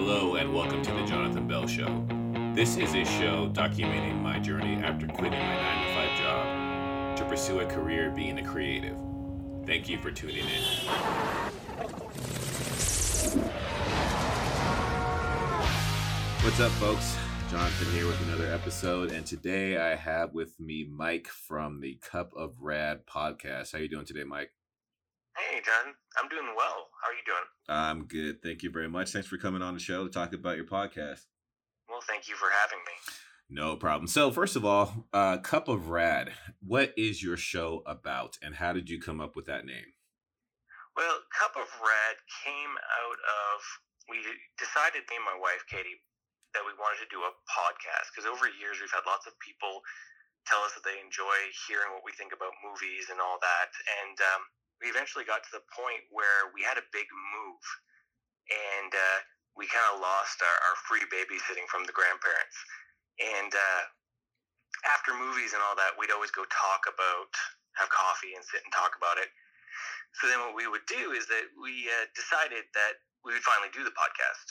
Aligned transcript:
Hello, 0.00 0.36
and 0.36 0.54
welcome 0.54 0.80
to 0.80 0.92
the 0.92 1.04
Jonathan 1.06 1.48
Bell 1.48 1.66
Show. 1.66 2.06
This 2.54 2.76
is 2.76 2.94
a 2.94 3.04
show 3.04 3.48
documenting 3.52 4.22
my 4.22 4.38
journey 4.38 4.76
after 4.76 5.08
quitting 5.08 5.40
my 5.40 5.56
9 5.56 5.88
to 5.88 5.94
5 5.94 6.18
job 6.20 7.16
to 7.16 7.24
pursue 7.24 7.58
a 7.58 7.66
career 7.66 8.12
being 8.12 8.38
a 8.38 8.44
creative. 8.44 8.96
Thank 9.66 9.88
you 9.88 9.98
for 9.98 10.12
tuning 10.12 10.44
in. 10.44 10.62
What's 16.44 16.60
up, 16.60 16.70
folks? 16.78 17.16
Jonathan 17.50 17.92
here 17.92 18.06
with 18.06 18.20
another 18.28 18.54
episode, 18.54 19.10
and 19.10 19.26
today 19.26 19.78
I 19.78 19.96
have 19.96 20.32
with 20.32 20.60
me 20.60 20.88
Mike 20.88 21.26
from 21.26 21.80
the 21.80 21.98
Cup 22.08 22.30
of 22.36 22.52
Rad 22.60 23.00
podcast. 23.04 23.72
How 23.72 23.78
you 23.78 23.88
doing 23.88 24.06
today, 24.06 24.22
Mike? 24.22 24.52
Hey, 25.38 25.62
John. 25.62 25.94
I'm 26.18 26.28
doing 26.28 26.50
well. 26.56 26.90
How 26.98 27.10
are 27.10 27.14
you 27.14 27.22
doing? 27.22 27.46
I'm 27.70 28.10
good. 28.10 28.42
Thank 28.42 28.66
you 28.66 28.70
very 28.74 28.88
much. 28.88 29.14
Thanks 29.14 29.28
for 29.28 29.38
coming 29.38 29.62
on 29.62 29.74
the 29.74 29.80
show 29.80 30.02
to 30.02 30.10
talk 30.10 30.34
about 30.34 30.56
your 30.58 30.66
podcast. 30.66 31.30
Well, 31.86 32.02
thank 32.02 32.26
you 32.26 32.34
for 32.34 32.50
having 32.50 32.82
me. 32.82 32.94
No 33.48 33.76
problem. 33.76 34.08
So, 34.10 34.34
first 34.34 34.56
of 34.56 34.66
all, 34.66 35.06
uh, 35.14 35.38
Cup 35.38 35.68
of 35.68 35.88
Rad, 35.88 36.34
what 36.58 36.92
is 36.98 37.22
your 37.22 37.38
show 37.38 37.86
about, 37.86 38.36
and 38.42 38.58
how 38.58 38.74
did 38.74 38.90
you 38.90 39.00
come 39.00 39.22
up 39.22 39.36
with 39.36 39.46
that 39.46 39.64
name? 39.64 39.94
Well, 40.98 41.22
Cup 41.30 41.54
of 41.54 41.70
Rad 41.78 42.16
came 42.42 42.74
out 42.74 43.18
of 43.22 43.56
we 44.10 44.18
decided 44.58 45.06
me 45.06 45.22
and 45.22 45.28
my 45.28 45.38
wife 45.38 45.62
Katie 45.70 46.02
that 46.56 46.66
we 46.66 46.74
wanted 46.82 47.04
to 47.06 47.14
do 47.14 47.22
a 47.22 47.32
podcast 47.46 48.10
because 48.10 48.26
over 48.26 48.50
years 48.50 48.80
we've 48.80 48.90
had 48.90 49.04
lots 49.06 49.28
of 49.28 49.36
people 49.38 49.84
tell 50.48 50.64
us 50.64 50.72
that 50.74 50.82
they 50.82 50.96
enjoy 50.96 51.36
hearing 51.68 51.92
what 51.92 52.02
we 52.02 52.12
think 52.16 52.32
about 52.32 52.56
movies 52.64 53.12
and 53.12 53.20
all 53.20 53.38
that, 53.38 53.70
and 54.02 54.16
um, 54.34 54.42
we 54.82 54.90
eventually 54.90 55.26
got 55.26 55.42
to 55.44 55.52
the 55.52 55.64
point 55.74 56.04
where 56.10 56.50
we 56.54 56.62
had 56.62 56.78
a 56.78 56.86
big 56.94 57.06
move, 57.10 57.64
and 58.50 58.90
uh, 58.94 59.18
we 59.58 59.66
kind 59.68 59.86
of 59.94 60.00
lost 60.00 60.40
our, 60.40 60.58
our 60.70 60.76
free 60.86 61.04
babysitting 61.10 61.66
from 61.70 61.84
the 61.84 61.94
grandparents, 61.94 62.56
and 63.18 63.52
uh, 63.52 63.82
after 64.90 65.14
movies 65.14 65.54
and 65.54 65.62
all 65.64 65.74
that, 65.74 65.96
we'd 65.98 66.14
always 66.14 66.32
go 66.32 66.46
talk 66.48 66.86
about 66.86 67.30
have 67.76 67.90
coffee 67.94 68.34
and 68.34 68.42
sit 68.42 68.58
and 68.66 68.74
talk 68.74 68.98
about 68.98 69.22
it. 69.22 69.30
So 70.18 70.26
then 70.26 70.42
what 70.42 70.58
we 70.58 70.66
would 70.66 70.82
do 70.90 71.14
is 71.14 71.30
that 71.30 71.46
we 71.54 71.86
uh, 71.86 72.10
decided 72.10 72.66
that 72.74 72.98
we 73.22 73.30
would 73.30 73.46
finally 73.46 73.70
do 73.70 73.86
the 73.86 73.94
podcast 73.94 74.50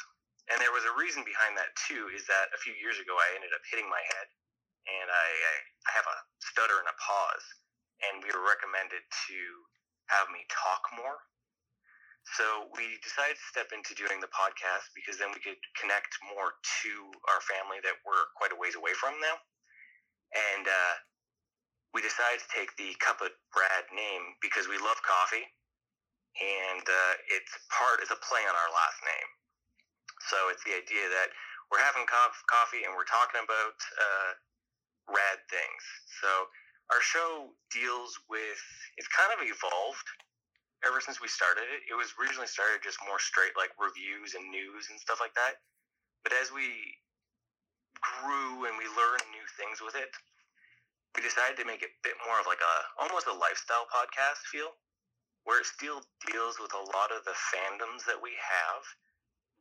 and 0.52 0.60
there 0.64 0.72
was 0.72 0.88
a 0.88 0.96
reason 0.96 1.28
behind 1.28 1.60
that 1.60 1.76
too. 1.88 2.08
Is 2.16 2.24
that 2.32 2.52
a 2.56 2.60
few 2.64 2.76
years 2.80 3.00
ago 3.00 3.16
I 3.16 3.36
ended 3.36 3.52
up 3.52 3.64
hitting 3.68 3.88
my 3.88 4.00
head, 4.16 4.28
and 4.88 5.08
I 5.12 5.28
I, 5.28 5.56
I 5.60 5.92
have 6.00 6.08
a 6.08 6.18
stutter 6.40 6.80
and 6.80 6.88
a 6.88 6.96
pause, 6.96 7.48
and 8.08 8.24
we 8.24 8.32
were 8.32 8.44
recommended 8.44 9.04
to 9.04 9.40
have 10.12 10.28
me 10.32 10.44
talk 10.52 10.84
more. 10.96 11.20
So 12.36 12.68
we 12.76 13.00
decided 13.00 13.40
to 13.40 13.48
step 13.48 13.72
into 13.72 13.96
doing 13.96 14.20
the 14.20 14.32
podcast 14.36 14.92
because 14.92 15.16
then 15.16 15.32
we 15.32 15.40
could 15.40 15.60
connect 15.80 16.12
more 16.28 16.60
to 16.84 16.92
our 17.32 17.40
family 17.48 17.80
that 17.88 17.96
we're 18.04 18.28
quite 18.36 18.52
a 18.52 18.60
ways 18.60 18.76
away 18.76 18.92
from 19.00 19.16
now, 19.24 19.40
and 20.36 20.68
uh, 20.68 20.96
we 21.96 22.04
decided 22.04 22.44
to 22.44 22.50
take 22.52 22.76
the 22.76 22.92
Cup 23.00 23.24
of 23.24 23.32
Rad 23.56 23.88
name 23.96 24.36
because 24.44 24.68
we 24.68 24.76
love 24.76 25.00
coffee, 25.08 25.48
and 26.44 26.84
uh, 26.84 27.14
it's 27.32 27.54
part 27.72 28.04
is 28.04 28.12
a 28.12 28.20
play 28.20 28.44
on 28.44 28.56
our 28.56 28.72
last 28.76 29.00
name. 29.08 29.30
So 30.28 30.52
it's 30.52 30.64
the 30.68 30.76
idea 30.76 31.08
that 31.08 31.32
we're 31.72 31.84
having 31.84 32.08
coffee 32.08 32.84
and 32.84 32.92
we're 32.96 33.08
talking 33.08 33.44
about 33.44 33.78
uh, 33.96 34.32
rad 35.12 35.40
things. 35.48 35.84
So 36.20 36.48
our 36.94 37.02
show 37.04 37.52
deals 37.74 38.16
with 38.30 38.62
it's 38.98 39.10
kind 39.12 39.32
of 39.36 39.44
evolved 39.44 40.08
ever 40.86 41.02
since 41.02 41.20
we 41.20 41.28
started 41.28 41.68
it. 41.68 41.84
It 41.90 41.98
was 41.98 42.14
originally 42.20 42.48
started 42.48 42.86
just 42.86 43.02
more 43.04 43.20
straight 43.20 43.58
like 43.58 43.74
reviews 43.82 44.38
and 44.38 44.46
news 44.50 44.88
and 44.90 45.00
stuff 45.00 45.20
like 45.20 45.34
that. 45.36 45.60
But 46.24 46.34
as 46.38 46.54
we 46.54 46.70
grew 48.00 48.70
and 48.70 48.78
we 48.78 48.88
learned 48.94 49.26
new 49.34 49.48
things 49.58 49.82
with 49.82 49.98
it, 49.98 50.12
we 51.18 51.26
decided 51.26 51.58
to 51.58 51.66
make 51.66 51.82
it 51.82 51.92
a 51.92 52.04
bit 52.06 52.18
more 52.24 52.38
of 52.40 52.46
like 52.46 52.62
a 52.62 52.76
almost 53.02 53.26
a 53.28 53.34
lifestyle 53.34 53.90
podcast 53.90 54.46
feel, 54.48 54.78
where 55.44 55.60
it 55.60 55.68
still 55.68 56.06
deals 56.30 56.62
with 56.62 56.72
a 56.78 56.88
lot 56.94 57.10
of 57.10 57.26
the 57.26 57.36
fandoms 57.52 58.06
that 58.06 58.22
we 58.22 58.38
have 58.38 58.86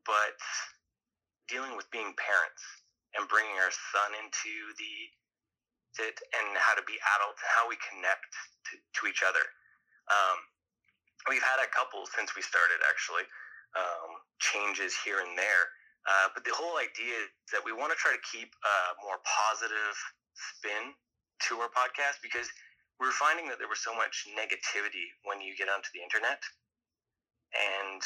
but 0.06 0.39
dealing 1.51 1.75
with 1.75 1.91
being 1.91 2.15
parents 2.15 2.62
and 3.19 3.27
bringing 3.27 3.59
our 3.59 3.75
son 3.93 4.15
into 4.15 4.55
the 4.78 4.95
it 5.99 6.17
and 6.37 6.57
how 6.59 6.75
to 6.77 6.84
be 6.84 6.97
adults, 7.19 7.41
how 7.43 7.69
we 7.69 7.77
connect 7.81 8.31
to, 8.71 8.73
to 8.77 9.01
each 9.09 9.23
other. 9.27 9.43
Um, 10.09 10.39
we've 11.29 11.45
had 11.45 11.59
a 11.62 11.69
couple 11.71 12.07
since 12.15 12.34
we 12.34 12.43
started 12.43 12.79
actually 12.87 13.27
um, 13.75 14.11
changes 14.39 14.95
here 14.97 15.21
and 15.21 15.37
there, 15.37 15.65
uh, 16.07 16.31
but 16.33 16.47
the 16.47 16.55
whole 16.55 16.79
idea 16.79 17.27
is 17.27 17.51
that 17.51 17.62
we 17.67 17.75
want 17.75 17.91
to 17.91 17.99
try 17.99 18.15
to 18.15 18.23
keep 18.31 18.55
a 18.55 18.77
more 19.03 19.19
positive 19.27 19.97
spin 20.34 20.95
to 21.51 21.59
our 21.61 21.69
podcast 21.73 22.23
because 22.23 22.47
we 23.03 23.05
are 23.11 23.19
finding 23.19 23.51
that 23.53 23.61
there 23.61 23.69
was 23.69 23.83
so 23.83 23.93
much 23.93 24.25
negativity 24.33 25.05
when 25.28 25.43
you 25.43 25.53
get 25.59 25.69
onto 25.69 25.91
the 25.93 26.01
internet, 26.01 26.41
and 27.53 28.01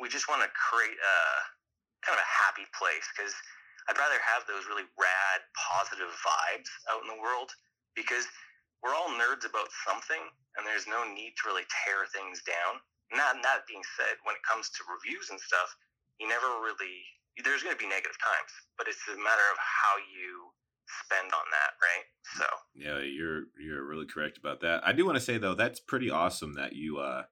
we 0.00 0.08
just 0.08 0.30
want 0.30 0.40
to 0.40 0.48
create 0.56 0.96
a 0.96 1.16
kind 2.00 2.16
of 2.16 2.22
a 2.24 2.30
happy 2.30 2.64
place 2.72 3.04
because 3.12 3.34
I'd 3.90 3.98
rather 3.98 4.22
have 4.22 4.46
those 4.46 4.70
really 4.70 4.86
rad, 4.94 5.38
positive 5.58 6.14
vibes 6.22 6.70
out 6.86 7.02
in 7.02 7.10
the 7.10 7.18
world 7.18 7.50
because 7.98 8.22
we're 8.86 8.94
all 8.94 9.10
nerds 9.18 9.42
about 9.42 9.66
something 9.82 10.22
and 10.54 10.62
there's 10.62 10.86
no 10.86 11.02
need 11.02 11.34
to 11.42 11.50
really 11.50 11.66
tear 11.82 12.06
things 12.14 12.38
down. 12.46 12.78
Not 13.10 13.42
that 13.42 13.66
being 13.66 13.82
said, 13.98 14.14
when 14.22 14.38
it 14.38 14.46
comes 14.46 14.70
to 14.78 14.86
reviews 14.86 15.34
and 15.34 15.42
stuff, 15.42 15.74
you 16.22 16.30
never 16.30 16.62
really 16.62 17.02
there's 17.42 17.62
going 17.62 17.74
to 17.74 17.82
be 17.82 17.88
negative 17.88 18.18
times, 18.20 18.52
but 18.76 18.86
it's 18.86 19.00
a 19.08 19.16
matter 19.16 19.48
of 19.50 19.58
how 19.58 19.96
you 20.12 20.52
spend 21.06 21.32
on 21.32 21.46
that, 21.50 21.72
right? 21.80 22.06
So 22.38 22.46
yeah, 22.74 22.98
you're 23.02 23.50
you're 23.58 23.82
really 23.82 24.06
correct 24.06 24.38
about 24.38 24.60
that. 24.60 24.86
I 24.86 24.92
do 24.92 25.04
want 25.04 25.16
to 25.16 25.24
say 25.24 25.38
though, 25.38 25.54
that's 25.54 25.80
pretty 25.80 26.10
awesome 26.10 26.54
that 26.54 26.74
you 26.74 26.98
uh 26.98 27.24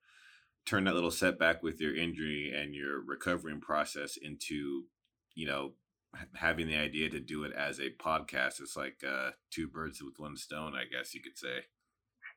turn 0.67 0.85
that 0.85 0.95
little 0.95 1.11
setback 1.11 1.63
with 1.63 1.81
your 1.81 1.95
injury 1.95 2.53
and 2.55 2.75
your 2.75 3.01
recovering 3.01 3.61
process 3.61 4.17
into, 4.17 4.85
you 5.35 5.47
know, 5.47 5.73
having 6.35 6.67
the 6.67 6.77
idea 6.77 7.11
to 7.11 7.21
do 7.21 7.45
it 7.45 7.53
as 7.53 7.79
a 7.79 7.91
podcast. 7.91 8.61
It's 8.61 8.77
like 8.77 9.05
uh, 9.07 9.31
two 9.51 9.69
birds 9.69 10.03
with 10.03 10.19
one 10.19 10.37
stone, 10.37 10.75
I 10.75 10.85
guess 10.85 11.15
you 11.15 11.21
could 11.21 11.39
say. 11.39 11.69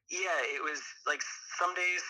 Yeah, 0.10 0.40
it 0.56 0.62
was 0.62 0.82
like 1.08 1.22
some 1.58 1.74
days 1.74 2.04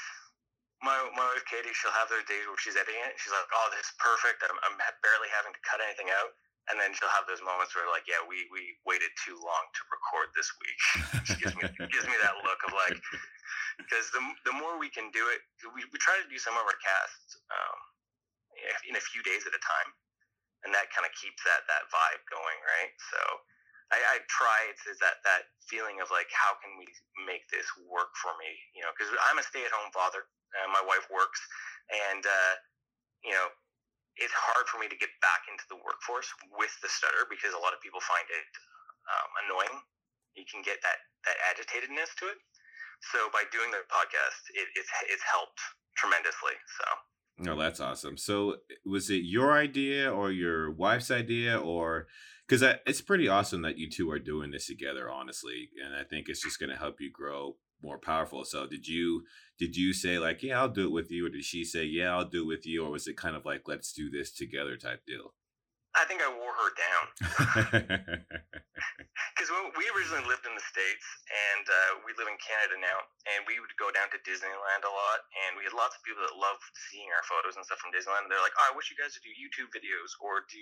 my, 0.81 0.97
my 1.13 1.25
wife 1.29 1.45
Katie, 1.45 1.73
she'll 1.77 1.93
have 1.93 2.09
those 2.09 2.25
days 2.25 2.41
where 2.49 2.57
she's 2.57 2.73
editing 2.73 3.01
it. 3.05 3.13
She's 3.21 3.33
like, 3.33 3.45
"Oh, 3.53 3.69
this 3.69 3.85
is 3.85 3.93
perfect. 4.01 4.41
I'm, 4.41 4.57
I'm 4.65 4.77
barely 5.05 5.29
having 5.29 5.53
to 5.53 5.61
cut 5.61 5.77
anything 5.81 6.09
out." 6.09 6.33
And 6.69 6.77
then 6.77 6.93
she'll 6.93 7.13
have 7.13 7.25
those 7.25 7.41
moments 7.41 7.73
where, 7.77 7.85
like, 7.89 8.09
"Yeah, 8.09 8.21
we 8.25 8.49
we 8.49 8.77
waited 8.85 9.13
too 9.21 9.37
long 9.37 9.63
to 9.77 9.81
record 9.93 10.33
this 10.33 10.49
week." 10.57 10.79
she 11.29 11.37
gives 11.37 11.53
me 11.53 11.69
gives 11.93 12.09
me 12.09 12.17
that 12.25 12.33
look 12.41 12.61
of 12.65 12.73
like, 12.73 12.97
because 13.77 14.09
the, 14.09 14.21
the 14.49 14.55
more 14.57 14.81
we 14.81 14.89
can 14.89 15.13
do 15.13 15.21
it, 15.29 15.45
we, 15.69 15.85
we 15.93 15.97
try 16.01 16.17
to 16.17 16.25
do 16.25 16.41
some 16.41 16.57
of 16.57 16.65
our 16.65 16.79
casts 16.81 17.37
um, 17.53 17.79
in 18.89 18.97
a 18.97 19.03
few 19.13 19.21
days 19.21 19.45
at 19.45 19.53
a 19.53 19.61
time, 19.61 19.89
and 20.63 20.69
that 20.73 20.93
kind 20.93 21.05
of 21.05 21.13
keeps 21.17 21.41
that 21.43 21.65
that 21.65 21.89
vibe 21.89 22.23
going, 22.29 22.59
right? 22.65 22.93
So 23.13 23.21
I, 23.91 23.97
I 23.97 24.15
try 24.29 24.71
it's 24.71 24.85
that 25.01 25.19
that 25.25 25.51
feeling 25.67 25.99
of 25.99 26.07
like, 26.13 26.29
how 26.31 26.55
can 26.61 26.77
we 26.77 26.87
make 27.27 27.45
this 27.51 27.67
work 27.89 28.13
for 28.21 28.31
me? 28.37 28.51
You 28.77 28.85
know, 28.85 28.91
because 28.95 29.11
I'm 29.29 29.41
a 29.41 29.45
stay 29.45 29.65
at 29.65 29.73
home 29.73 29.91
father, 29.91 30.25
and 30.61 30.71
my 30.71 30.83
wife 30.85 31.05
works, 31.09 31.41
and 31.89 32.23
uh, 32.23 32.53
you 33.25 33.33
know, 33.35 33.51
it's 34.21 34.33
hard 34.33 34.69
for 34.69 34.77
me 34.77 34.87
to 34.87 34.97
get 34.97 35.11
back 35.19 35.47
into 35.49 35.65
the 35.67 35.79
workforce 35.81 36.29
with 36.55 36.73
the 36.79 36.89
stutter 36.89 37.25
because 37.27 37.51
a 37.57 37.61
lot 37.61 37.73
of 37.73 37.81
people 37.81 37.99
find 38.03 38.27
it 38.29 38.49
um, 39.11 39.29
annoying. 39.47 39.75
You 40.37 40.47
can 40.47 40.61
get 40.63 40.79
that 40.85 40.99
that 41.27 41.37
agitatedness 41.51 42.15
to 42.23 42.31
it. 42.31 42.39
So 43.11 43.33
by 43.33 43.49
doing 43.49 43.73
the 43.73 43.81
podcast, 43.89 44.39
it, 44.53 44.69
it's 44.77 44.91
it's 45.09 45.25
helped 45.25 45.59
tremendously. 45.97 46.55
So. 46.77 46.85
No, 47.43 47.53
oh, 47.53 47.59
that's 47.59 47.79
awesome. 47.79 48.17
So, 48.17 48.57
was 48.85 49.09
it 49.09 49.23
your 49.23 49.53
idea 49.53 50.11
or 50.11 50.31
your 50.31 50.71
wife's 50.71 51.09
idea, 51.09 51.57
or 51.57 52.07
because 52.47 52.61
it's 52.85 53.01
pretty 53.01 53.27
awesome 53.27 53.63
that 53.63 53.79
you 53.79 53.89
two 53.89 54.11
are 54.11 54.19
doing 54.19 54.51
this 54.51 54.67
together, 54.67 55.09
honestly, 55.09 55.69
and 55.83 55.95
I 55.95 56.03
think 56.03 56.29
it's 56.29 56.43
just 56.43 56.59
going 56.59 56.69
to 56.69 56.75
help 56.77 57.01
you 57.01 57.11
grow 57.11 57.55
more 57.81 57.97
powerful. 57.97 58.45
So, 58.45 58.67
did 58.67 58.87
you 58.87 59.23
did 59.57 59.75
you 59.75 59.91
say 59.91 60.19
like, 60.19 60.43
yeah, 60.43 60.59
I'll 60.59 60.69
do 60.69 60.85
it 60.85 60.91
with 60.91 61.09
you, 61.11 61.25
or 61.25 61.29
did 61.29 61.43
she 61.43 61.63
say, 61.63 61.83
yeah, 61.83 62.15
I'll 62.15 62.29
do 62.29 62.43
it 62.43 62.47
with 62.47 62.67
you, 62.67 62.85
or 62.85 62.91
was 62.91 63.07
it 63.07 63.17
kind 63.17 63.35
of 63.35 63.43
like, 63.43 63.63
let's 63.67 63.91
do 63.91 64.11
this 64.11 64.31
together 64.31 64.77
type 64.77 65.01
deal? 65.07 65.33
I 65.95 66.05
think 66.07 66.21
I 66.23 66.29
wore 66.31 66.55
her 66.55 66.71
down. 66.77 67.05
Because 69.31 69.57
we 69.73 69.89
originally 69.97 70.27
lived 70.29 70.45
in 70.45 70.53
the 70.53 70.61
States 70.69 71.07
and 71.25 71.65
uh, 71.65 71.91
we 72.05 72.13
live 72.13 72.29
in 72.29 72.37
Canada 72.37 72.77
now, 72.77 72.99
and 73.25 73.41
we 73.49 73.57
would 73.57 73.73
go 73.81 73.89
down 73.89 74.05
to 74.13 74.19
Disneyland 74.21 74.85
a 74.85 74.93
lot, 74.93 75.25
and 75.45 75.57
we 75.57 75.65
had 75.65 75.73
lots 75.73 75.97
of 75.97 76.05
people 76.05 76.21
that 76.21 76.37
loved 76.37 76.61
seeing 76.89 77.09
our 77.09 77.25
photos 77.25 77.57
and 77.57 77.65
stuff 77.65 77.81
from 77.81 77.89
Disneyland. 77.89 78.29
And 78.29 78.31
they're 78.31 78.43
like, 78.43 78.53
oh, 78.53 78.69
I 78.69 78.77
wish 78.77 78.93
you 78.93 78.97
guys 78.99 79.17
would 79.17 79.25
do 79.25 79.33
YouTube 79.33 79.73
videos 79.73 80.13
or 80.21 80.45
do 80.45 80.61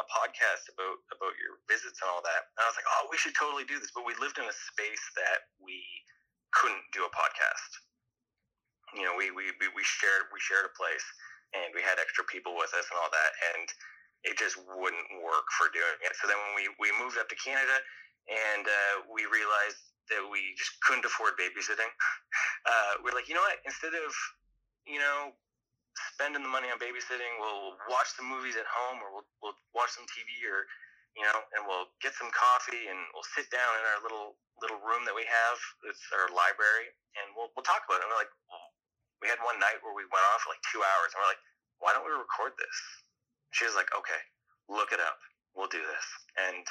a 0.00 0.04
podcast 0.04 0.68
about, 0.68 1.00
about 1.12 1.32
your 1.40 1.64
visits 1.64 2.00
and 2.04 2.12
all 2.12 2.20
that. 2.20 2.52
And 2.56 2.60
I 2.64 2.68
was 2.68 2.76
like, 2.76 2.88
oh, 2.88 3.08
we 3.08 3.16
should 3.16 3.36
totally 3.36 3.64
do 3.64 3.80
this. 3.80 3.92
But 3.92 4.04
we 4.04 4.12
lived 4.20 4.36
in 4.36 4.44
a 4.44 4.56
space 4.72 5.04
that 5.16 5.48
we 5.56 5.80
couldn't 6.52 6.84
do 6.92 7.08
a 7.08 7.12
podcast. 7.12 7.72
You 8.96 9.06
know, 9.06 9.14
we, 9.16 9.32
we, 9.32 9.48
we 9.54 9.84
shared 9.86 10.28
we 10.34 10.42
shared 10.42 10.66
a 10.66 10.74
place 10.74 11.06
and 11.54 11.70
we 11.72 11.82
had 11.82 12.02
extra 12.02 12.26
people 12.26 12.58
with 12.58 12.74
us 12.74 12.86
and 12.90 12.98
all 12.98 13.10
that. 13.10 13.32
And 13.54 13.66
it 14.24 14.36
just 14.36 14.60
wouldn't 14.60 15.08
work 15.24 15.46
for 15.56 15.72
doing 15.72 15.98
it. 16.04 16.12
So 16.20 16.28
then 16.28 16.36
when 16.36 16.52
we, 16.56 16.64
we 16.76 16.88
moved 17.00 17.16
up 17.16 17.28
to 17.32 17.38
Canada 17.40 17.76
and 18.28 18.68
uh, 18.68 18.94
we 19.08 19.24
realized 19.28 19.80
that 20.12 20.20
we 20.20 20.52
just 20.60 20.76
couldn't 20.84 21.06
afford 21.08 21.40
babysitting, 21.40 21.88
uh, 22.70 22.92
we're 23.00 23.16
like, 23.16 23.30
you 23.30 23.34
know 23.34 23.44
what? 23.44 23.62
Instead 23.64 23.96
of, 23.96 24.12
you 24.84 25.00
know, 25.00 25.32
spending 26.12 26.44
the 26.44 26.52
money 26.52 26.68
on 26.68 26.76
babysitting, 26.76 27.32
we'll 27.40 27.80
watch 27.88 28.12
some 28.12 28.28
movies 28.28 28.60
at 28.60 28.68
home 28.68 29.00
or 29.00 29.08
we'll, 29.20 29.28
we'll 29.40 29.58
watch 29.72 29.96
some 29.96 30.04
TV 30.12 30.44
or, 30.44 30.68
you 31.16 31.24
know, 31.24 31.38
and 31.56 31.64
we'll 31.64 31.88
get 32.04 32.12
some 32.12 32.28
coffee 32.30 32.92
and 32.92 32.98
we'll 33.16 33.26
sit 33.34 33.48
down 33.48 33.72
in 33.80 33.84
our 33.96 34.00
little 34.04 34.36
little 34.60 34.78
room 34.84 35.02
that 35.08 35.16
we 35.16 35.24
have. 35.24 35.56
It's 35.88 36.04
our 36.12 36.28
library, 36.30 36.92
and 37.18 37.32
we'll 37.34 37.50
we'll 37.56 37.66
talk 37.66 37.82
about 37.88 37.98
it. 37.98 38.06
And 38.06 38.12
we're 38.12 38.22
like, 38.22 38.34
we 39.24 39.26
had 39.26 39.40
one 39.42 39.58
night 39.58 39.80
where 39.80 39.96
we 39.96 40.04
went 40.08 40.24
on 40.32 40.36
for 40.44 40.52
like 40.52 40.62
two 40.68 40.80
hours, 40.80 41.10
and 41.12 41.18
we're 41.18 41.32
like, 41.32 41.42
why 41.80 41.90
don't 41.96 42.04
we 42.04 42.12
record 42.12 42.54
this? 42.60 42.78
She 43.50 43.64
was 43.64 43.74
like, 43.74 43.88
okay, 43.96 44.20
look 44.68 44.92
it 44.92 45.00
up. 45.00 45.18
We'll 45.54 45.68
do 45.68 45.82
this. 45.82 46.06
And 46.38 46.64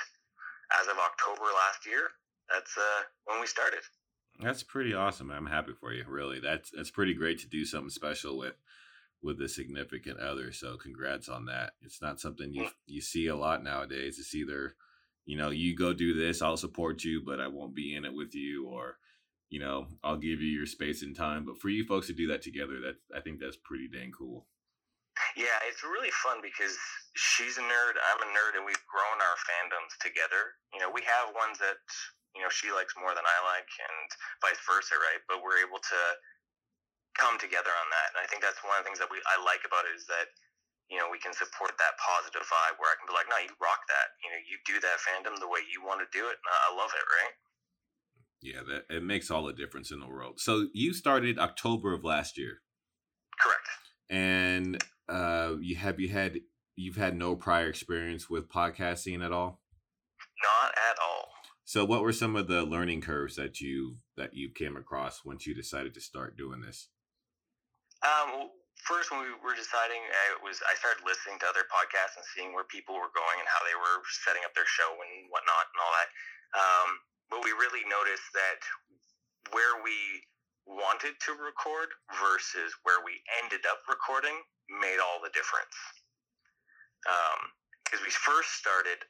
as 0.79 0.87
of 0.87 0.97
October 0.97 1.45
last 1.51 1.85
year, 1.85 2.09
that's 2.49 2.77
uh, 2.77 3.03
when 3.25 3.41
we 3.41 3.47
started. 3.47 3.81
That's 4.39 4.63
pretty 4.63 4.93
awesome. 4.93 5.31
I'm 5.31 5.45
happy 5.45 5.73
for 5.73 5.91
you. 5.93 6.05
Really, 6.07 6.39
that's 6.39 6.71
that's 6.71 6.91
pretty 6.91 7.13
great 7.13 7.39
to 7.39 7.47
do 7.47 7.65
something 7.65 7.89
special 7.89 8.37
with 8.37 8.55
with 9.21 9.41
a 9.41 9.49
significant 9.49 10.19
other. 10.19 10.51
So 10.53 10.77
congrats 10.77 11.27
on 11.27 11.45
that. 11.45 11.73
It's 11.81 12.01
not 12.01 12.19
something 12.19 12.53
you 12.53 12.69
you 12.85 13.01
see 13.01 13.27
a 13.27 13.35
lot 13.35 13.63
nowadays. 13.63 14.17
It's 14.17 14.33
either 14.33 14.75
you 15.25 15.37
know 15.37 15.49
you 15.49 15.75
go 15.75 15.93
do 15.93 16.13
this, 16.13 16.41
I'll 16.41 16.57
support 16.57 17.03
you, 17.03 17.21
but 17.25 17.39
I 17.39 17.47
won't 17.47 17.75
be 17.75 17.95
in 17.95 18.05
it 18.05 18.13
with 18.13 18.33
you, 18.33 18.67
or 18.67 18.97
you 19.49 19.59
know 19.59 19.87
I'll 20.03 20.17
give 20.17 20.41
you 20.41 20.47
your 20.47 20.65
space 20.65 21.03
and 21.03 21.15
time. 21.15 21.45
But 21.45 21.59
for 21.59 21.69
you 21.69 21.83
folks 21.85 22.07
to 22.07 22.13
do 22.13 22.27
that 22.27 22.41
together, 22.41 22.79
that's 22.83 22.99
I 23.13 23.19
think 23.19 23.39
that's 23.39 23.57
pretty 23.57 23.89
dang 23.89 24.11
cool. 24.17 24.45
Yeah, 25.39 25.55
it's 25.71 25.87
really 25.87 26.11
fun 26.19 26.43
because 26.43 26.75
she's 27.15 27.55
a 27.55 27.63
nerd, 27.63 27.95
I'm 27.95 28.19
a 28.19 28.29
nerd, 28.35 28.59
and 28.59 28.67
we've 28.67 28.83
grown 28.91 29.17
our 29.23 29.37
fandoms 29.47 29.95
together. 30.03 30.59
You 30.75 30.83
know, 30.83 30.91
we 30.91 30.99
have 31.07 31.31
ones 31.31 31.55
that 31.63 31.79
you 32.35 32.43
know 32.43 32.51
she 32.51 32.75
likes 32.75 32.91
more 32.99 33.15
than 33.15 33.23
I 33.23 33.37
like, 33.47 33.71
and 33.79 34.07
vice 34.43 34.59
versa, 34.67 34.99
right? 34.99 35.23
But 35.31 35.39
we're 35.39 35.63
able 35.63 35.79
to 35.79 36.01
come 37.15 37.39
together 37.39 37.71
on 37.71 37.87
that, 37.87 38.07
and 38.11 38.19
I 38.19 38.27
think 38.27 38.43
that's 38.43 38.59
one 38.67 38.75
of 38.75 38.83
the 38.83 38.91
things 38.91 38.99
that 38.99 39.07
we 39.07 39.23
I 39.31 39.39
like 39.39 39.63
about 39.63 39.87
it 39.87 39.95
is 39.95 40.03
that 40.11 40.27
you 40.91 40.99
know 40.99 41.07
we 41.07 41.23
can 41.23 41.31
support 41.31 41.71
that 41.79 41.95
positive 41.95 42.43
vibe 42.43 42.75
where 42.75 42.91
I 42.91 42.99
can 42.99 43.07
be 43.07 43.15
like, 43.15 43.31
no, 43.31 43.39
you 43.39 43.55
rock 43.63 43.87
that. 43.87 44.19
You 44.19 44.35
know, 44.35 44.43
you 44.43 44.59
do 44.67 44.83
that 44.83 44.99
fandom 44.99 45.39
the 45.39 45.47
way 45.47 45.63
you 45.71 45.79
want 45.79 46.03
to 46.03 46.09
do 46.11 46.27
it, 46.27 46.35
and 46.35 46.51
I 46.51 46.75
love 46.75 46.91
it, 46.91 47.07
right? 47.07 47.35
Yeah, 48.43 48.67
that 48.67 48.91
it 48.91 49.07
makes 49.07 49.31
all 49.31 49.47
the 49.47 49.55
difference 49.55 49.87
in 49.87 50.03
the 50.03 50.11
world. 50.11 50.43
So 50.43 50.67
you 50.75 50.91
started 50.91 51.39
October 51.39 51.95
of 51.95 52.03
last 52.03 52.35
year. 52.35 52.59
Correct. 53.39 53.71
And 54.11 54.83
uh, 55.09 55.55
you 55.59 55.75
have 55.75 55.99
you 55.99 56.09
had 56.09 56.39
you've 56.75 56.95
had 56.95 57.17
no 57.17 57.35
prior 57.35 57.67
experience 57.67 58.29
with 58.29 58.49
podcasting 58.49 59.25
at 59.25 59.31
all? 59.31 59.61
Not 60.41 60.71
at 60.71 60.97
all. 61.01 61.27
So, 61.65 61.85
what 61.85 62.01
were 62.01 62.13
some 62.13 62.35
of 62.35 62.47
the 62.47 62.63
learning 62.63 63.01
curves 63.01 63.35
that 63.35 63.59
you 63.59 63.97
that 64.17 64.33
you 64.33 64.49
came 64.49 64.77
across 64.77 65.25
once 65.25 65.45
you 65.45 65.53
decided 65.53 65.93
to 65.93 66.01
start 66.01 66.37
doing 66.37 66.61
this? 66.61 66.89
Um, 68.01 68.49
first, 68.85 69.11
when 69.11 69.21
we 69.21 69.29
were 69.43 69.57
deciding, 69.57 69.99
it 70.33 70.41
was 70.41 70.61
I 70.65 70.73
started 70.79 71.03
listening 71.03 71.37
to 71.43 71.47
other 71.51 71.67
podcasts 71.67 72.15
and 72.15 72.25
seeing 72.33 72.53
where 72.53 72.65
people 72.65 72.95
were 72.95 73.11
going 73.11 73.37
and 73.37 73.49
how 73.49 73.61
they 73.67 73.75
were 73.75 73.99
setting 74.25 74.41
up 74.47 74.53
their 74.55 74.65
show 74.65 74.89
and 74.97 75.29
whatnot 75.29 75.65
and 75.73 75.79
all 75.83 75.93
that. 75.93 76.09
Um, 76.57 76.89
but 77.29 77.39
we 77.45 77.53
really 77.53 77.85
noticed 77.85 78.29
that 78.33 78.59
where 79.53 79.81
we 79.85 79.93
wanted 80.65 81.17
to 81.25 81.37
record 81.37 81.89
versus 82.17 82.73
where 82.85 83.01
we 83.01 83.17
ended 83.41 83.65
up 83.65 83.81
recording 83.89 84.37
made 84.69 85.01
all 85.01 85.19
the 85.19 85.33
difference. 85.33 85.75
Because 87.03 88.01
um, 88.01 88.05
we 88.05 88.13
first 88.13 88.53
started 88.61 89.01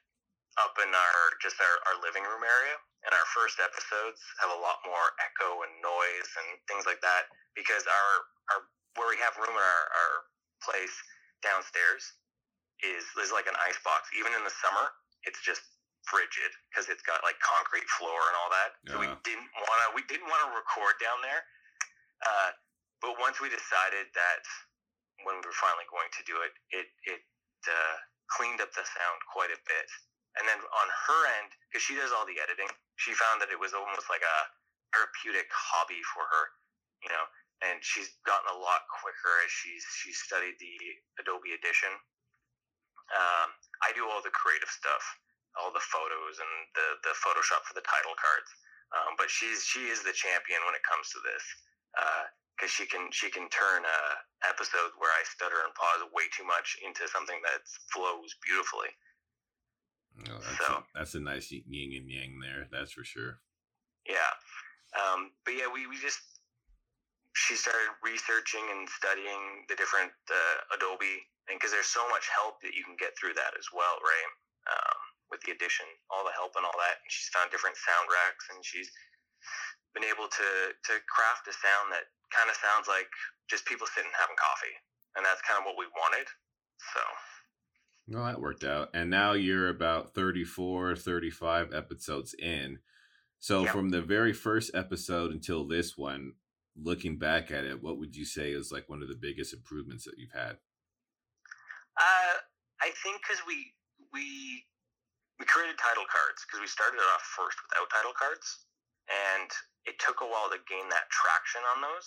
up 0.58 0.74
in 0.82 0.90
our 0.90 1.20
just 1.38 1.60
our, 1.60 1.76
our 1.88 1.96
living 2.02 2.24
room 2.26 2.42
area, 2.42 2.76
and 3.06 3.12
our 3.14 3.28
first 3.32 3.62
episodes 3.62 4.20
have 4.42 4.50
a 4.50 4.60
lot 4.60 4.82
more 4.84 5.14
echo 5.22 5.62
and 5.64 5.72
noise 5.80 6.30
and 6.42 6.48
things 6.66 6.84
like 6.84 7.00
that 7.00 7.30
because 7.54 7.86
our 7.86 8.10
our 8.54 8.60
where 8.98 9.08
we 9.08 9.18
have 9.22 9.36
room 9.38 9.54
in 9.54 9.62
our, 9.62 9.84
our 9.88 10.14
place 10.60 10.92
downstairs 11.40 12.02
is 12.82 13.04
is 13.20 13.30
like 13.30 13.46
an 13.46 13.56
ice 13.64 13.78
box. 13.86 14.10
Even 14.16 14.34
in 14.36 14.42
the 14.42 14.52
summer, 14.60 14.92
it's 15.24 15.40
just 15.40 15.62
frigid 16.08 16.50
because 16.68 16.88
it's 16.88 17.04
got 17.04 17.20
like 17.22 17.36
concrete 17.38 17.86
floor 18.00 18.18
and 18.32 18.36
all 18.40 18.50
that. 18.50 18.70
Yeah. 18.84 18.90
So 18.92 18.94
we 19.04 19.08
didn't 19.22 19.50
want 19.54 19.78
to 19.84 19.88
we 19.94 20.02
didn't 20.08 20.28
want 20.28 20.42
to 20.48 20.50
record 20.56 20.98
down 20.98 21.20
there. 21.22 21.42
Uh, 22.20 22.50
but 23.00 23.16
once 23.16 23.40
we 23.40 23.48
decided 23.48 24.12
that 24.12 24.44
when 25.24 25.38
we 25.40 25.44
were 25.46 25.60
finally 25.60 25.86
going 25.88 26.10
to 26.16 26.22
do 26.24 26.36
it, 26.42 26.52
it 26.72 26.88
it 27.06 27.22
uh, 27.66 27.96
cleaned 28.30 28.62
up 28.62 28.72
the 28.72 28.86
sound 28.86 29.18
quite 29.28 29.50
a 29.50 29.60
bit. 29.66 29.88
And 30.38 30.46
then 30.46 30.62
on 30.62 30.88
her 31.10 31.20
end, 31.42 31.50
because 31.68 31.82
she 31.82 31.98
does 31.98 32.14
all 32.14 32.22
the 32.22 32.38
editing, 32.38 32.70
she 32.96 33.10
found 33.18 33.42
that 33.42 33.50
it 33.50 33.58
was 33.58 33.74
almost 33.74 34.06
like 34.06 34.22
a 34.22 34.38
therapeutic 34.94 35.50
hobby 35.50 35.98
for 36.14 36.22
her, 36.22 36.44
you 37.02 37.10
know. 37.10 37.26
And 37.60 37.82
she's 37.84 38.16
gotten 38.24 38.48
a 38.48 38.56
lot 38.56 38.88
quicker 38.88 39.34
as 39.44 39.50
she's 39.52 39.84
she's 40.00 40.16
studied 40.16 40.56
the 40.56 40.74
Adobe 41.20 41.52
Audition. 41.52 41.92
Um, 43.10 43.52
I 43.84 43.90
do 43.92 44.06
all 44.06 44.22
the 44.22 44.32
creative 44.32 44.70
stuff, 44.70 45.02
all 45.58 45.74
the 45.74 45.82
photos 45.82 46.40
and 46.40 46.52
the 46.72 47.10
the 47.10 47.14
Photoshop 47.20 47.66
for 47.68 47.74
the 47.76 47.84
title 47.84 48.16
cards. 48.16 48.50
Um, 48.96 49.14
but 49.20 49.28
she's 49.28 49.66
she 49.66 49.92
is 49.92 50.00
the 50.02 50.14
champion 50.14 50.62
when 50.64 50.72
it 50.78 50.84
comes 50.86 51.10
to 51.12 51.20
this. 51.20 51.44
Uh, 51.98 52.24
because 52.60 52.68
she 52.68 52.84
can 52.84 53.08
she 53.08 53.32
can 53.32 53.48
turn 53.48 53.80
a 53.88 54.00
episode 54.44 54.92
where 55.00 55.08
I 55.08 55.24
stutter 55.24 55.64
and 55.64 55.72
pause 55.72 56.04
way 56.12 56.28
too 56.36 56.44
much 56.44 56.76
into 56.84 57.08
something 57.08 57.40
that 57.40 57.64
flows 57.88 58.36
beautifully. 58.44 58.92
Oh, 60.28 60.36
that's, 60.44 60.60
so, 60.60 60.72
a, 60.76 60.78
that's 60.92 61.14
a 61.16 61.22
nice 61.24 61.48
yin 61.48 61.96
and 61.96 62.04
yang 62.04 62.36
there. 62.44 62.68
That's 62.68 62.92
for 62.92 63.04
sure. 63.08 63.40
Yeah, 64.04 64.36
um, 64.92 65.32
but 65.48 65.56
yeah, 65.56 65.72
we, 65.72 65.88
we 65.88 65.96
just 65.96 66.20
she 67.32 67.56
started 67.56 67.96
researching 68.04 68.68
and 68.68 68.84
studying 68.92 69.64
the 69.72 69.76
different 69.80 70.12
uh, 70.28 70.76
Adobe, 70.76 71.24
and 71.48 71.56
because 71.56 71.72
there's 71.72 71.88
so 71.88 72.04
much 72.12 72.28
help 72.28 72.60
that 72.60 72.76
you 72.76 72.84
can 72.84 73.00
get 73.00 73.16
through 73.16 73.32
that 73.40 73.56
as 73.56 73.72
well, 73.72 73.96
right? 74.04 74.30
Um, 74.68 75.00
with 75.32 75.40
the 75.48 75.56
addition, 75.56 75.88
all 76.12 76.26
the 76.28 76.36
help 76.36 76.52
and 76.60 76.66
all 76.68 76.76
that, 76.76 77.00
and 77.00 77.08
she's 77.08 77.32
found 77.32 77.48
different 77.48 77.80
sound 77.80 78.04
racks, 78.12 78.44
and 78.52 78.60
she's 78.60 78.92
been 79.94 80.06
able 80.06 80.28
to 80.30 80.48
to 80.74 80.92
craft 81.10 81.50
a 81.50 81.54
sound 81.54 81.90
that 81.90 82.10
kind 82.30 82.48
of 82.48 82.56
sounds 82.56 82.86
like 82.86 83.10
just 83.50 83.66
people 83.66 83.86
sitting 83.90 84.10
having 84.14 84.38
coffee, 84.38 84.76
and 85.16 85.26
that's 85.26 85.42
kind 85.42 85.58
of 85.58 85.66
what 85.66 85.78
we 85.78 85.86
wanted. 85.94 86.26
So. 86.94 87.02
Well, 88.10 88.24
that 88.26 88.40
worked 88.40 88.64
out. 88.64 88.90
And 88.92 89.08
now 89.08 89.34
you're 89.34 89.68
about 89.68 90.14
34, 90.14 90.96
35 90.96 91.72
episodes 91.72 92.34
in. 92.34 92.80
So, 93.38 93.62
yep. 93.62 93.72
from 93.72 93.90
the 93.90 94.02
very 94.02 94.32
first 94.32 94.72
episode 94.74 95.30
until 95.30 95.64
this 95.64 95.96
one, 95.96 96.32
looking 96.74 97.18
back 97.18 97.50
at 97.50 97.64
it, 97.64 97.82
what 97.82 97.98
would 97.98 98.16
you 98.16 98.24
say 98.24 98.50
is 98.50 98.72
like 98.72 98.88
one 98.88 99.02
of 99.02 99.08
the 99.08 99.14
biggest 99.14 99.54
improvements 99.54 100.04
that 100.04 100.18
you've 100.18 100.34
had? 100.34 100.58
Uh, 101.98 102.34
I 102.80 102.90
think 103.04 103.20
because 103.22 103.42
we 103.46 103.72
we 104.12 104.64
we 105.38 105.46
created 105.46 105.76
title 105.78 106.04
cards 106.08 106.44
because 106.44 106.60
we 106.60 106.68
started 106.68 107.00
off 107.14 107.22
first 107.36 107.56
without 107.64 107.88
title 107.88 108.12
cards, 108.16 108.66
and 109.10 109.50
it 109.86 109.98
took 109.98 110.22
a 110.22 110.28
while 110.28 110.48
to 110.50 110.60
gain 110.70 110.86
that 110.90 111.10
traction 111.10 111.62
on 111.74 111.82
those. 111.82 112.06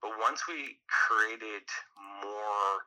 But 0.00 0.16
once 0.20 0.44
we 0.48 0.80
created 0.88 1.64
more 2.20 2.84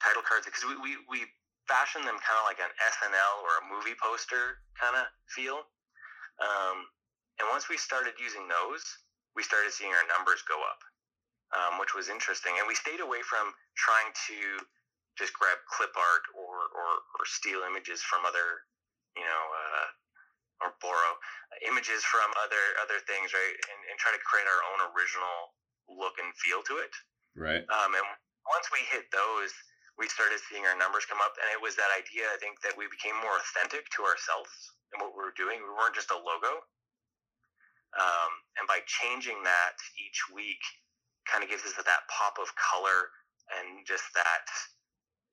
title 0.00 0.24
cards, 0.24 0.48
because 0.48 0.64
we, 0.64 0.76
we, 0.80 0.92
we 1.08 1.20
fashioned 1.68 2.08
them 2.08 2.16
kind 2.24 2.38
of 2.40 2.48
like 2.48 2.60
an 2.60 2.72
SNL 2.80 3.34
or 3.44 3.52
a 3.60 3.64
movie 3.68 3.96
poster 4.00 4.64
kind 4.80 4.96
of 4.96 5.08
feel. 5.28 5.68
Um, 6.40 6.88
and 7.38 7.46
once 7.52 7.68
we 7.68 7.76
started 7.76 8.16
using 8.16 8.48
those, 8.48 8.82
we 9.36 9.44
started 9.44 9.70
seeing 9.70 9.92
our 9.92 10.06
numbers 10.08 10.42
go 10.48 10.56
up, 10.64 10.80
um, 11.54 11.72
which 11.78 11.92
was 11.92 12.08
interesting. 12.08 12.56
And 12.58 12.66
we 12.66 12.74
stayed 12.74 13.04
away 13.04 13.20
from 13.22 13.52
trying 13.76 14.10
to 14.32 14.64
just 15.20 15.36
grab 15.36 15.60
clip 15.68 15.92
art 15.94 16.24
or, 16.32 16.72
or, 16.72 16.88
or 17.18 17.22
steal 17.28 17.62
images 17.68 18.00
from 18.00 18.24
other, 18.24 18.64
you 19.14 19.22
know, 19.22 19.44
uh, 19.52 19.86
or 20.62 20.74
borrow 20.82 21.12
images 21.66 22.02
from 22.06 22.28
other 22.42 22.64
other 22.82 22.98
things, 23.06 23.30
right? 23.34 23.56
And, 23.70 23.80
and 23.90 23.94
try 23.98 24.10
to 24.14 24.22
create 24.22 24.46
our 24.46 24.62
own 24.74 24.80
original 24.94 25.54
look 25.88 26.18
and 26.20 26.28
feel 26.38 26.62
to 26.68 26.82
it. 26.82 26.92
Right. 27.38 27.64
Um, 27.70 27.94
and 27.94 28.06
once 28.46 28.66
we 28.74 28.82
hit 28.90 29.08
those, 29.14 29.54
we 29.96 30.10
started 30.10 30.42
seeing 30.46 30.66
our 30.66 30.78
numbers 30.78 31.06
come 31.06 31.22
up, 31.22 31.34
and 31.38 31.48
it 31.50 31.60
was 31.60 31.74
that 31.78 31.90
idea. 31.94 32.26
I 32.30 32.38
think 32.38 32.60
that 32.66 32.74
we 32.74 32.86
became 32.90 33.16
more 33.18 33.38
authentic 33.38 33.86
to 33.98 34.06
ourselves 34.06 34.50
and 34.94 35.02
what 35.02 35.14
we 35.14 35.22
were 35.22 35.36
doing. 35.36 35.58
We 35.62 35.74
weren't 35.74 35.94
just 35.94 36.14
a 36.14 36.18
logo. 36.18 36.64
Um, 37.96 38.32
and 38.60 38.68
by 38.68 38.84
changing 38.84 39.40
that 39.48 39.76
each 39.96 40.20
week, 40.28 40.60
kind 41.26 41.44
of 41.44 41.48
gives 41.48 41.64
us 41.64 41.76
that 41.76 42.02
pop 42.08 42.40
of 42.40 42.48
color 42.56 43.12
and 43.52 43.84
just 43.84 44.04
that 44.16 44.48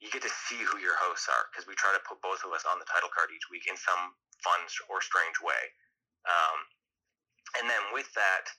you 0.03 0.11
get 0.11 0.23
to 0.23 0.33
see 0.47 0.59
who 0.59 0.77
your 0.79 0.95
hosts 0.99 1.31
are 1.31 1.47
because 1.51 1.63
we 1.67 1.75
try 1.79 1.95
to 1.95 2.03
put 2.03 2.19
both 2.19 2.43
of 2.43 2.51
us 2.51 2.67
on 2.67 2.79
the 2.83 2.87
title 2.87 3.07
card 3.11 3.31
each 3.31 3.47
week 3.47 3.63
in 3.71 3.79
some 3.79 4.11
fun 4.43 4.61
or 4.89 5.01
strange 5.01 5.37
way. 5.43 5.63
Um, 6.25 6.57
and 7.61 7.65
then 7.69 7.83
with 7.93 8.09
that, 8.17 8.49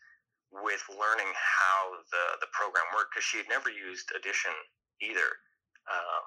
with 0.53 0.83
learning 0.89 1.33
how 1.35 2.01
the, 2.13 2.25
the 2.41 2.51
program 2.55 2.87
worked, 2.95 3.13
because 3.13 3.27
she 3.27 3.43
had 3.43 3.51
never 3.51 3.69
used 3.69 4.09
Audition 4.15 4.55
either. 5.03 5.29
Um, 5.91 6.25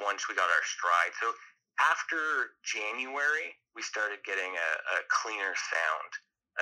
once 0.00 0.26
we 0.28 0.34
got 0.34 0.50
our 0.50 0.66
stride. 0.66 1.14
So 1.22 1.30
after 1.78 2.54
January, 2.66 3.54
we 3.74 3.82
started 3.82 4.18
getting 4.26 4.50
a, 4.50 4.70
a 4.94 4.98
cleaner 5.10 5.54
sound 5.54 6.10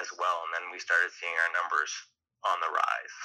as 0.01 0.09
well, 0.19 0.45
and 0.45 0.53
then 0.53 0.73
we 0.73 0.79
started 0.79 1.13
seeing 1.17 1.33
our 1.33 1.53
numbers 1.57 1.93
on 2.45 2.57
the 2.61 2.73
rise. 2.73 3.17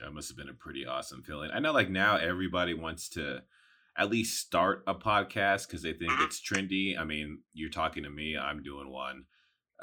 That 0.00 0.12
must 0.14 0.28
have 0.28 0.38
been 0.38 0.48
a 0.48 0.54
pretty 0.54 0.86
awesome 0.86 1.22
feeling. 1.22 1.50
I 1.52 1.58
know, 1.58 1.72
like 1.72 1.90
now, 1.90 2.16
everybody 2.16 2.74
wants 2.74 3.08
to 3.10 3.42
at 3.96 4.10
least 4.10 4.40
start 4.40 4.82
a 4.86 4.94
podcast 4.94 5.66
because 5.66 5.82
they 5.82 5.92
think 5.92 6.12
mm-hmm. 6.12 6.24
it's 6.24 6.40
trendy. 6.40 6.98
I 6.98 7.04
mean, 7.04 7.40
you're 7.52 7.70
talking 7.70 8.04
to 8.04 8.10
me, 8.10 8.36
I'm 8.36 8.62
doing 8.62 8.90
one, 8.90 9.24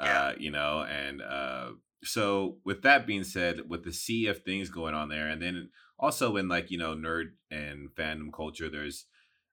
yeah. 0.00 0.20
uh, 0.20 0.32
you 0.38 0.50
know, 0.50 0.84
and 0.88 1.22
uh, 1.22 1.70
so 2.04 2.58
with 2.64 2.82
that 2.82 3.06
being 3.06 3.24
said, 3.24 3.68
with 3.68 3.84
the 3.84 3.92
sea 3.92 4.26
of 4.26 4.42
things 4.42 4.70
going 4.70 4.94
on 4.94 5.08
there, 5.08 5.28
and 5.28 5.42
then 5.42 5.70
also 5.98 6.36
in 6.36 6.48
like 6.48 6.70
you 6.70 6.78
know 6.78 6.94
nerd 6.94 7.30
and 7.50 7.90
fandom 7.90 8.32
culture, 8.32 8.70
there's 8.70 9.06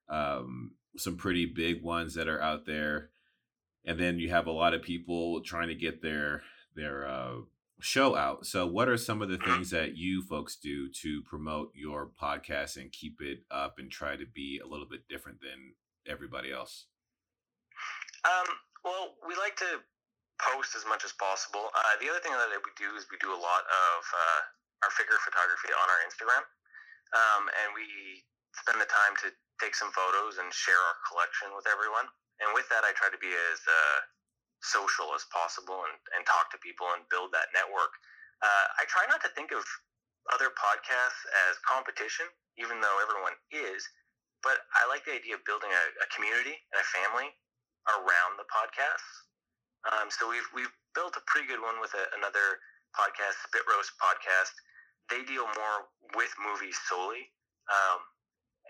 um, 0.09 0.71
some 0.97 1.17
pretty 1.17 1.45
big 1.45 1.83
ones 1.83 2.13
that 2.15 2.27
are 2.27 2.41
out 2.41 2.65
there, 2.65 3.09
and 3.85 3.99
then 3.99 4.19
you 4.19 4.29
have 4.29 4.47
a 4.47 4.51
lot 4.51 4.73
of 4.73 4.81
people 4.81 5.41
trying 5.41 5.69
to 5.69 5.75
get 5.75 6.01
their 6.01 6.43
their 6.75 7.07
uh, 7.07 7.35
show 7.79 8.15
out. 8.15 8.45
So, 8.45 8.65
what 8.65 8.87
are 8.87 8.97
some 8.97 9.21
of 9.21 9.29
the 9.29 9.37
things 9.37 9.69
that 9.71 9.97
you 9.97 10.21
folks 10.21 10.55
do 10.55 10.89
to 11.01 11.21
promote 11.23 11.71
your 11.75 12.09
podcast 12.21 12.77
and 12.77 12.91
keep 12.91 13.21
it 13.21 13.43
up 13.51 13.75
and 13.77 13.91
try 13.91 14.15
to 14.15 14.25
be 14.25 14.59
a 14.63 14.67
little 14.67 14.87
bit 14.87 15.07
different 15.07 15.41
than 15.41 15.75
everybody 16.07 16.51
else? 16.51 16.85
Um, 18.23 18.47
well, 18.83 19.15
we 19.27 19.35
like 19.35 19.55
to 19.57 19.83
post 20.41 20.75
as 20.75 20.83
much 20.87 21.05
as 21.05 21.13
possible. 21.15 21.69
Uh, 21.75 21.95
the 22.01 22.09
other 22.09 22.19
thing 22.19 22.33
that 22.33 22.49
we 22.51 22.73
do 22.75 22.95
is 22.95 23.07
we 23.11 23.19
do 23.21 23.31
a 23.31 23.37
lot 23.37 23.63
of 23.67 23.99
uh, 24.03 24.41
our 24.87 24.91
figure 24.91 25.19
photography 25.23 25.71
on 25.71 25.87
our 25.87 26.01
Instagram, 26.07 26.43
um, 27.13 27.43
and 27.63 27.75
we 27.75 27.85
spend 28.55 28.79
the 28.79 28.87
time 28.87 29.13
to 29.23 29.31
take 29.59 29.75
some 29.75 29.91
photos 29.91 30.39
and 30.39 30.51
share 30.51 30.79
our 30.79 30.97
collection 31.07 31.51
with 31.55 31.67
everyone. 31.67 32.07
And 32.43 32.51
with 32.51 32.67
that, 32.67 32.83
I 32.83 32.91
try 32.95 33.07
to 33.07 33.19
be 33.19 33.31
as 33.31 33.59
uh, 33.63 33.97
social 34.65 35.13
as 35.13 35.25
possible 35.29 35.85
and, 35.85 35.95
and 36.17 36.25
talk 36.25 36.49
to 36.51 36.59
people 36.59 36.89
and 36.97 37.05
build 37.13 37.29
that 37.31 37.53
network. 37.53 37.93
Uh, 38.41 38.65
I 38.81 38.83
try 38.89 39.05
not 39.07 39.21
to 39.23 39.31
think 39.37 39.53
of 39.53 39.63
other 40.33 40.49
podcasts 40.57 41.21
as 41.47 41.61
competition, 41.63 42.25
even 42.57 42.81
though 42.81 42.97
everyone 42.99 43.37
is. 43.53 43.85
But 44.41 44.65
I 44.77 44.85
like 44.89 45.05
the 45.05 45.17
idea 45.17 45.37
of 45.37 45.45
building 45.45 45.69
a, 45.69 45.83
a 46.01 46.07
community 46.13 46.57
and 46.73 46.77
a 46.81 46.87
family 46.93 47.29
around 47.89 48.37
the 48.37 48.45
podcasts 48.49 49.25
um, 49.85 50.09
so 50.09 50.25
we've 50.25 50.49
we've 50.53 50.73
built 50.97 51.13
a 51.13 51.23
pretty 51.29 51.45
good 51.45 51.61
one 51.61 51.77
with 51.77 51.93
a, 51.93 52.09
another 52.17 52.57
podcast, 52.97 53.37
Spit 53.45 53.61
Roast 53.69 53.93
podcast. 54.01 54.53
They 55.13 55.21
deal 55.29 55.45
more 55.45 55.93
with 56.17 56.33
movies 56.41 56.73
solely, 56.89 57.29
um, 57.69 58.01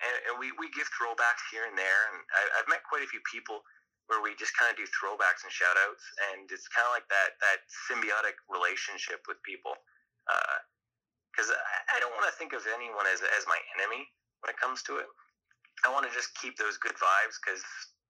and, 0.04 0.16
and, 0.28 0.36
we 0.36 0.52
we 0.60 0.68
give 0.75 0.92
throwbacks 0.92 1.40
here 1.56 1.64
and 1.64 1.78
there. 1.80 2.12
And 2.12 2.20
I, 2.36 2.60
have 2.60 2.68
met 2.68 2.84
quite 2.84 3.08
a 3.08 3.08
few 3.08 3.24
people 3.32 3.64
where 4.08 4.22
we 4.22 4.38
just 4.38 4.54
kind 4.54 4.70
of 4.70 4.78
do 4.78 4.86
throwbacks 4.94 5.42
and 5.42 5.52
shout 5.52 5.76
outs, 5.88 6.06
and 6.30 6.46
it's 6.54 6.70
kind 6.70 6.86
of 6.86 6.94
like 6.94 7.08
that 7.10 7.38
that 7.42 7.66
symbiotic 7.90 8.38
relationship 8.50 9.26
with 9.26 9.42
people. 9.42 9.74
Because 11.34 11.50
uh, 11.50 11.58
I, 11.58 11.98
I 11.98 12.04
don't 12.04 12.14
want 12.14 12.30
to 12.30 12.36
think 12.38 12.54
of 12.54 12.66
anyone 12.70 13.10
as 13.10 13.22
as 13.22 13.44
my 13.50 13.58
enemy 13.78 14.06
when 14.46 14.54
it 14.54 14.58
comes 14.62 14.86
to 14.90 15.02
it. 15.02 15.10
I 15.84 15.92
want 15.92 16.08
to 16.08 16.14
just 16.14 16.34
keep 16.40 16.56
those 16.58 16.78
good 16.78 16.96
vibes 16.98 17.38
because 17.42 17.62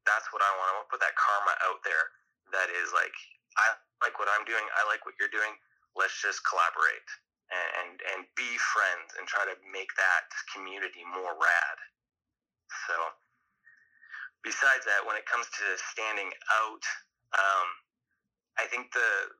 that's 0.06 0.30
what 0.32 0.44
I 0.44 0.52
want. 0.60 0.68
I 0.70 0.74
want 0.80 0.86
to 0.88 0.94
put 0.94 1.04
that 1.04 1.16
karma 1.18 1.54
out 1.66 1.82
there 1.82 2.06
that 2.54 2.70
is 2.70 2.94
like 2.94 3.16
I 3.58 3.74
like 4.04 4.20
what 4.20 4.30
I'm 4.30 4.46
doing, 4.46 4.64
I 4.76 4.86
like 4.86 5.08
what 5.08 5.16
you're 5.18 5.32
doing. 5.32 5.56
Let's 5.96 6.16
just 6.20 6.44
collaborate 6.44 7.10
and 7.50 7.98
and 8.14 8.28
be 8.36 8.50
friends 8.76 9.16
and 9.18 9.26
try 9.26 9.48
to 9.48 9.56
make 9.72 9.90
that 9.96 10.28
community 10.54 11.02
more 11.08 11.34
rad. 11.38 11.78
So 12.90 12.96
besides 14.46 14.86
that, 14.86 15.02
when 15.04 15.18
it 15.18 15.26
comes 15.26 15.50
to 15.50 15.66
standing 15.92 16.30
out, 16.62 16.84
um, 17.36 17.68
I 18.62 18.70
think 18.70 18.94
the 18.94 19.34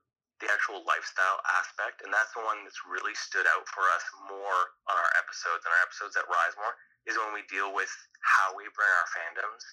the 0.44 0.52
actual 0.52 0.84
lifestyle 0.84 1.40
aspect, 1.56 2.04
and 2.04 2.12
that's 2.12 2.36
the 2.36 2.44
one 2.44 2.60
that's 2.60 2.84
really 2.84 3.16
stood 3.16 3.48
out 3.48 3.64
for 3.72 3.80
us 3.96 4.04
more 4.28 4.76
on 4.84 4.96
our 5.00 5.12
episodes 5.16 5.64
and 5.64 5.72
our 5.72 5.80
episodes 5.88 6.12
that 6.12 6.28
rise 6.28 6.52
more, 6.60 6.76
is 7.08 7.16
when 7.16 7.32
we 7.32 7.40
deal 7.48 7.72
with 7.72 7.88
how 8.20 8.52
we 8.52 8.68
bring 8.76 8.92
our 9.00 9.08
fandoms 9.16 9.64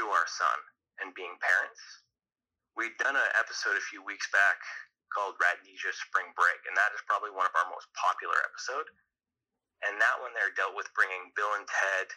to 0.00 0.08
our 0.08 0.24
son 0.24 0.56
and 1.04 1.12
being 1.12 1.36
parents 1.44 2.06
we'd 2.76 2.94
done 3.00 3.16
an 3.16 3.32
episode 3.40 3.74
a 3.74 3.88
few 3.88 4.04
weeks 4.04 4.28
back 4.30 4.60
called 5.08 5.40
Radnesia 5.40 5.96
Spring 5.96 6.28
Break, 6.36 6.60
and 6.68 6.76
that 6.76 6.92
is 6.92 7.00
probably 7.08 7.32
one 7.32 7.48
of 7.48 7.56
our 7.56 7.72
most 7.72 7.88
popular 7.96 8.36
episode. 8.44 8.84
And 9.84 9.96
that 9.96 10.20
one 10.20 10.36
there 10.36 10.52
dealt 10.52 10.76
with 10.76 10.92
bringing 10.92 11.32
Bill 11.32 11.56
and 11.56 11.64
Ted, 11.64 12.08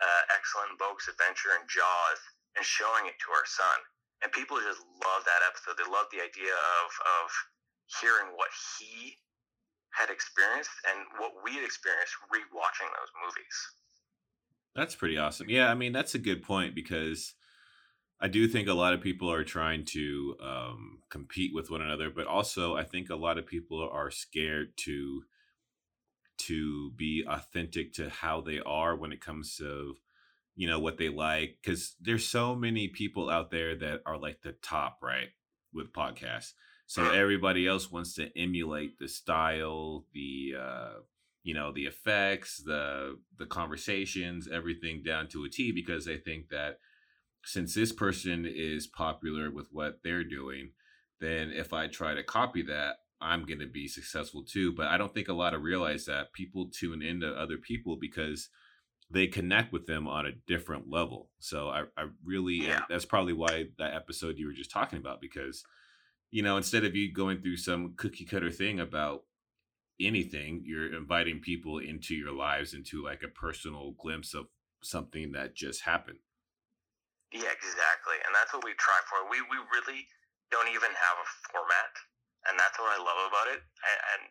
uh, 0.00 0.22
Excellent 0.34 0.76
Bogus 0.78 1.08
Adventure, 1.08 1.56
and 1.56 1.64
Jaws, 1.68 2.20
and 2.56 2.64
showing 2.64 3.08
it 3.08 3.16
to 3.24 3.28
our 3.32 3.46
son. 3.46 3.78
And 4.24 4.32
people 4.32 4.56
just 4.60 4.80
love 5.04 5.22
that 5.28 5.44
episode. 5.44 5.76
They 5.76 5.88
love 5.88 6.08
the 6.08 6.24
idea 6.24 6.52
of 6.52 6.88
of 7.20 7.26
hearing 8.00 8.34
what 8.34 8.50
he 8.78 9.16
had 9.92 10.10
experienced 10.10 10.72
and 10.88 10.98
what 11.18 11.32
we 11.44 11.54
had 11.54 11.64
experienced 11.64 12.16
rewatching 12.32 12.90
those 12.92 13.12
movies. 13.24 13.56
That's 14.74 14.94
pretty 14.94 15.16
awesome. 15.16 15.48
Yeah, 15.48 15.70
I 15.70 15.74
mean 15.74 15.92
that's 15.92 16.14
a 16.14 16.20
good 16.20 16.42
point 16.42 16.74
because 16.74 17.34
I 18.20 18.28
do 18.28 18.48
think 18.48 18.68
a 18.68 18.74
lot 18.74 18.94
of 18.94 19.00
people 19.00 19.30
are 19.30 19.44
trying 19.44 19.84
to 19.86 20.36
um, 20.42 20.98
compete 21.10 21.54
with 21.54 21.70
one 21.70 21.82
another, 21.82 22.10
but 22.10 22.26
also 22.26 22.76
I 22.76 22.84
think 22.84 23.10
a 23.10 23.16
lot 23.16 23.38
of 23.38 23.46
people 23.46 23.86
are 23.90 24.10
scared 24.10 24.76
to 24.78 25.22
to 26.38 26.90
be 26.92 27.24
authentic 27.28 27.92
to 27.94 28.10
how 28.10 28.40
they 28.40 28.60
are 28.60 28.96
when 28.96 29.12
it 29.12 29.20
comes 29.20 29.56
to 29.56 29.94
you 30.54 30.66
know 30.66 30.78
what 30.78 30.96
they 30.96 31.08
like 31.08 31.58
because 31.62 31.96
there's 32.00 32.26
so 32.26 32.54
many 32.54 32.88
people 32.88 33.28
out 33.28 33.50
there 33.50 33.76
that 33.76 34.00
are 34.06 34.18
like 34.18 34.40
the 34.42 34.52
top 34.62 34.98
right 35.02 35.28
with 35.72 35.92
podcasts. 35.92 36.52
So 36.86 37.10
everybody 37.10 37.66
else 37.66 37.90
wants 37.90 38.14
to 38.14 38.30
emulate 38.38 38.98
the 38.98 39.08
style 39.08 40.06
the 40.14 40.54
uh 40.58 40.92
you 41.42 41.52
know 41.52 41.72
the 41.72 41.84
effects 41.84 42.62
the 42.64 43.18
the 43.38 43.46
conversations 43.46 44.48
everything 44.50 45.02
down 45.04 45.28
to 45.28 45.44
a 45.44 45.48
t 45.48 45.72
because 45.72 46.04
they 46.04 46.16
think 46.16 46.48
that 46.48 46.78
since 47.46 47.74
this 47.74 47.92
person 47.92 48.44
is 48.44 48.88
popular 48.88 49.50
with 49.52 49.68
what 49.70 50.00
they're 50.02 50.24
doing, 50.24 50.72
then 51.20 51.52
if 51.52 51.72
I 51.72 51.86
try 51.86 52.12
to 52.12 52.24
copy 52.24 52.62
that, 52.62 52.96
I'm 53.20 53.44
going 53.44 53.60
to 53.60 53.66
be 53.66 53.88
successful 53.88 54.44
too. 54.44 54.72
But 54.72 54.86
I 54.86 54.96
don't 54.96 55.12
think 55.12 55.28
a 55.28 55.34
lot 55.34 55.54
of 55.54 55.62
realize 55.62 56.04
that 56.06 56.32
people 56.32 56.70
tune 56.70 57.02
into 57.02 57.28
other 57.28 57.56
people 57.56 57.96
because 58.00 58.48
they 59.10 59.26
connect 59.26 59.72
with 59.72 59.86
them 59.86 60.08
on 60.08 60.26
a 60.26 60.32
different 60.46 60.90
level. 60.90 61.30
So 61.38 61.68
I, 61.68 61.84
I 61.96 62.06
really, 62.24 62.66
yeah. 62.66 62.80
that's 62.88 63.04
probably 63.04 63.32
why 63.32 63.66
that 63.78 63.94
episode 63.94 64.36
you 64.36 64.46
were 64.46 64.52
just 64.52 64.70
talking 64.70 64.98
about, 64.98 65.20
because, 65.20 65.64
you 66.30 66.42
know, 66.42 66.56
instead 66.56 66.84
of 66.84 66.96
you 66.96 67.12
going 67.12 67.40
through 67.40 67.58
some 67.58 67.94
cookie 67.96 68.24
cutter 68.24 68.50
thing 68.50 68.80
about 68.80 69.22
anything, 70.00 70.62
you're 70.64 70.94
inviting 70.94 71.40
people 71.40 71.78
into 71.78 72.14
your 72.14 72.32
lives 72.32 72.74
into 72.74 73.02
like 73.02 73.22
a 73.22 73.28
personal 73.28 73.92
glimpse 73.92 74.34
of 74.34 74.46
something 74.82 75.32
that 75.32 75.54
just 75.54 75.82
happened. 75.82 76.18
Yeah, 77.32 77.50
exactly. 77.50 78.18
And 78.26 78.34
that's 78.34 78.52
what 78.52 78.64
we 78.64 78.72
try 78.78 78.98
for. 79.08 79.30
We 79.30 79.40
we 79.42 79.58
really 79.74 80.06
don't 80.50 80.68
even 80.68 80.90
have 80.90 81.16
a 81.18 81.28
format, 81.50 81.92
and 82.48 82.54
that's 82.58 82.78
what 82.78 82.90
I 82.94 82.98
love 83.00 83.20
about 83.28 83.48
it. 83.52 83.60
And, 84.14 84.24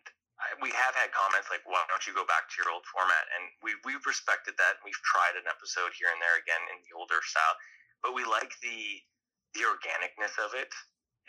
we 0.59 0.67
have 0.75 0.95
had 0.99 1.15
comments 1.15 1.47
like, 1.47 1.63
"Why 1.63 1.79
don't 1.87 2.03
you 2.05 2.13
go 2.13 2.27
back 2.27 2.51
to 2.51 2.55
your 2.59 2.69
old 2.71 2.85
format?" 2.91 3.25
And 3.35 3.43
we 3.63 3.71
we've 3.87 4.03
respected 4.05 4.55
that. 4.59 4.83
We've 4.83 4.99
tried 5.07 5.39
an 5.39 5.47
episode 5.47 5.95
here 5.95 6.11
and 6.11 6.19
there 6.21 6.35
again 6.35 6.59
in 6.75 6.83
the 6.83 6.91
older 6.95 7.23
style, 7.23 7.55
but 8.03 8.13
we 8.13 8.27
like 8.27 8.51
the 8.59 9.01
the 9.55 9.63
organicness 9.63 10.35
of 10.37 10.53
it. 10.53 10.71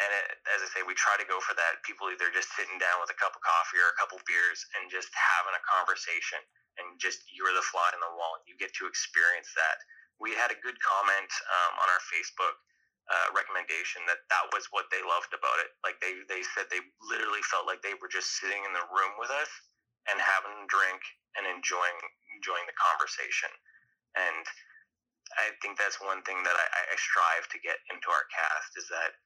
And 0.03 0.11
it, 0.13 0.27
as 0.53 0.61
I 0.61 0.69
say, 0.75 0.83
we 0.83 0.93
try 0.99 1.17
to 1.17 1.25
go 1.25 1.41
for 1.41 1.55
that. 1.55 1.81
People 1.87 2.11
either 2.11 2.29
just 2.35 2.53
sitting 2.59 2.77
down 2.83 3.01
with 3.01 3.09
a 3.09 3.17
cup 3.17 3.33
of 3.33 3.41
coffee 3.41 3.79
or 3.79 3.89
a 3.89 3.97
couple 3.97 4.21
beers 4.27 4.67
and 4.77 4.91
just 4.91 5.09
having 5.15 5.55
a 5.57 5.63
conversation, 5.65 6.43
and 6.77 6.99
just 7.01 7.25
you're 7.33 7.55
the 7.55 7.65
fly 7.65 7.89
in 7.95 8.03
the 8.03 8.13
wall. 8.13 8.43
You 8.45 8.59
get 8.59 8.75
to 8.83 8.91
experience 8.91 9.49
that 9.55 9.79
we 10.19 10.35
had 10.35 10.51
a 10.51 10.59
good 10.61 10.77
comment 10.83 11.31
um, 11.47 11.73
on 11.81 11.87
our 11.89 12.03
Facebook 12.11 12.57
uh, 13.11 13.29
recommendation 13.37 14.03
that 14.11 14.25
that 14.33 14.47
was 14.55 14.67
what 14.75 14.89
they 14.91 15.03
loved 15.05 15.33
about 15.37 15.59
it. 15.63 15.71
Like 15.87 15.99
they 16.03 16.25
they 16.27 16.43
said 16.57 16.69
they 16.71 16.83
literally 17.05 17.45
felt 17.47 17.69
like 17.69 17.83
they 17.85 17.97
were 17.99 18.11
just 18.11 18.39
sitting 18.41 18.63
in 18.67 18.73
the 18.75 18.87
room 18.91 19.15
with 19.21 19.31
us 19.33 19.51
and 20.11 20.19
having 20.19 20.55
a 20.55 20.69
drink 20.71 21.01
and 21.39 21.45
enjoying 21.47 21.99
enjoying 22.35 22.67
the 22.67 22.77
conversation. 22.79 23.53
And 24.19 24.45
I 25.39 25.55
think 25.65 25.79
that's 25.79 25.99
one 26.03 26.23
thing 26.27 26.41
that 26.45 26.57
I, 26.57 26.67
I 26.93 26.97
strive 26.99 27.47
to 27.55 27.59
get 27.63 27.79
into 27.93 28.09
our 28.13 28.27
cast 28.33 28.77
is 28.79 28.89
that 28.93 29.17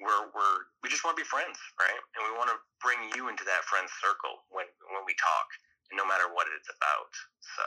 we're 0.00 0.30
we're 0.32 0.58
we 0.82 0.88
just 0.88 1.04
want 1.04 1.18
to 1.18 1.22
be 1.22 1.28
friends, 1.28 1.58
right? 1.78 2.00
And 2.16 2.22
we 2.26 2.32
want 2.38 2.50
to 2.50 2.58
bring 2.80 2.98
you 3.14 3.28
into 3.28 3.44
that 3.46 3.66
friend 3.68 3.86
circle 4.00 4.42
when 4.50 4.66
when 4.94 5.04
we 5.04 5.14
talk, 5.20 5.46
no 5.94 6.06
matter 6.08 6.32
what 6.32 6.48
it's 6.54 6.70
about. 6.70 7.12
So 7.56 7.64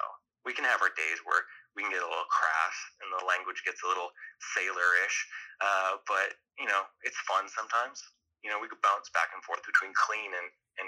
we 0.48 0.56
can 0.56 0.64
have 0.64 0.82
our 0.82 0.94
days 0.96 1.20
where 1.28 1.44
we 1.76 1.84
can 1.84 1.92
get 1.92 2.04
a 2.04 2.10
little 2.10 2.30
crass 2.32 2.76
and 3.04 3.10
the 3.12 3.24
language 3.28 3.62
gets 3.64 3.84
a 3.84 3.88
little 3.88 4.10
sailorish, 4.56 5.18
uh, 5.62 6.00
but 6.08 6.36
you 6.58 6.68
know 6.68 6.88
it's 7.04 7.20
fun 7.28 7.48
sometimes. 7.48 8.02
You 8.44 8.50
know 8.50 8.60
we 8.60 8.72
could 8.72 8.82
bounce 8.82 9.12
back 9.12 9.36
and 9.36 9.44
forth 9.44 9.62
between 9.68 9.92
clean 9.96 10.32
and 10.32 10.48
and 10.80 10.88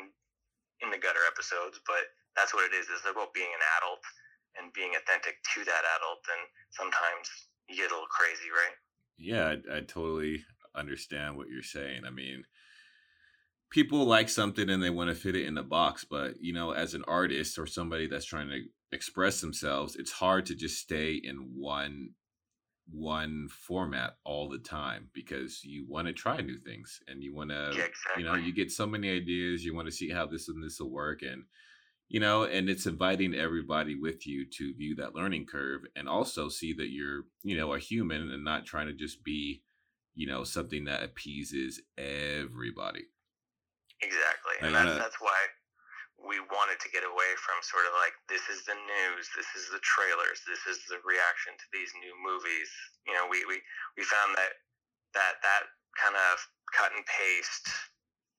in 0.82 0.90
the 0.90 0.98
gutter 0.98 1.22
episodes, 1.28 1.80
but 1.86 2.10
that's 2.36 2.54
what 2.54 2.66
it 2.66 2.74
is. 2.74 2.88
It's 2.90 3.06
about 3.06 3.36
being 3.36 3.52
an 3.52 3.64
adult 3.80 4.04
and 4.58 4.74
being 4.74 4.96
authentic 4.98 5.40
to 5.56 5.64
that 5.64 5.84
adult, 6.00 6.24
and 6.28 6.44
sometimes 6.72 7.28
you 7.70 7.76
get 7.78 7.92
a 7.92 7.96
little 7.96 8.10
crazy, 8.10 8.50
right? 8.50 8.76
Yeah, 9.18 9.56
I, 9.56 9.78
I 9.78 9.80
totally 9.82 10.44
understand 10.76 11.38
what 11.38 11.48
you're 11.50 11.64
saying. 11.64 12.04
I 12.06 12.10
mean, 12.10 12.44
people 13.70 14.06
like 14.06 14.30
something 14.30 14.70
and 14.70 14.82
they 14.82 14.90
want 14.90 15.10
to 15.10 15.16
fit 15.16 15.36
it 15.36 15.46
in 15.46 15.58
a 15.58 15.64
box, 15.64 16.06
but 16.10 16.42
you 16.42 16.54
know, 16.54 16.72
as 16.72 16.94
an 16.94 17.04
artist 17.08 17.58
or 17.58 17.66
somebody 17.66 18.08
that's 18.08 18.26
trying 18.26 18.50
to 18.50 18.62
express 18.92 19.42
themselves, 19.42 19.96
it's 19.96 20.12
hard 20.12 20.46
to 20.48 20.56
just 20.56 20.80
stay 20.80 21.14
in 21.24 21.38
one 21.56 22.12
one 22.94 23.48
format 23.50 24.18
all 24.26 24.50
the 24.50 24.58
time 24.58 25.08
because 25.14 25.64
you 25.64 25.86
want 25.88 26.08
to 26.08 26.14
try 26.14 26.42
new 26.42 26.58
things 26.58 27.00
and 27.08 27.24
you 27.24 27.34
want 27.34 27.50
to 27.50 27.72
Yeah, 27.74 27.84
exactly. 27.84 28.18
you 28.18 28.24
know 28.24 28.36
you 28.36 28.54
get 28.54 28.70
so 28.70 28.86
many 28.86 29.10
ideas 29.10 29.64
you 29.64 29.74
want 29.74 29.88
to 29.88 29.94
see 29.94 30.10
how 30.10 30.26
this 30.26 30.50
and 30.50 30.62
this 30.62 30.80
will 30.80 30.92
work 30.92 31.22
and 31.22 31.44
you 32.10 32.20
know 32.20 32.44
and 32.44 32.70
it's 32.70 32.88
inviting 32.88 33.34
everybody 33.34 33.96
with 33.96 34.28
you 34.28 34.46
to 34.58 34.74
view 34.74 34.96
that 34.96 35.16
learning 35.16 35.46
curve 35.46 35.84
and 35.96 36.10
also 36.10 36.50
see 36.50 36.74
that 36.74 36.90
you're 36.90 37.22
you 37.44 37.56
know 37.56 37.74
a 37.74 37.80
human 37.80 38.30
and 38.30 38.44
not 38.44 38.66
trying 38.66 38.88
to 38.88 38.94
just 38.94 39.24
be 39.24 39.62
you 40.14 40.28
know 40.28 40.44
something 40.44 40.84
that 40.84 41.04
appeases 41.04 41.82
everybody 41.98 43.06
Exactly. 44.02 44.54
And 44.62 44.76
that's, 44.76 44.98
that's 44.98 45.22
why 45.22 45.38
we 46.22 46.38
wanted 46.54 46.78
to 46.82 46.94
get 46.94 47.02
away 47.02 47.32
from 47.42 47.58
sort 47.66 47.90
of 47.90 47.94
like 47.98 48.14
this 48.30 48.46
is 48.48 48.62
the 48.70 48.78
news, 48.78 49.26
this 49.34 49.50
is 49.58 49.74
the 49.74 49.82
trailers, 49.82 50.42
this 50.46 50.62
is 50.70 50.78
the 50.86 51.02
reaction 51.02 51.58
to 51.58 51.68
these 51.74 51.90
new 51.98 52.14
movies. 52.22 52.70
You 53.10 53.18
know, 53.18 53.26
we 53.26 53.42
we, 53.50 53.58
we 53.98 54.04
found 54.06 54.38
that 54.38 54.62
that 55.18 55.42
that 55.42 55.64
kind 55.98 56.16
of 56.16 56.36
cut 56.72 56.94
and 56.94 57.04
paste 57.10 57.68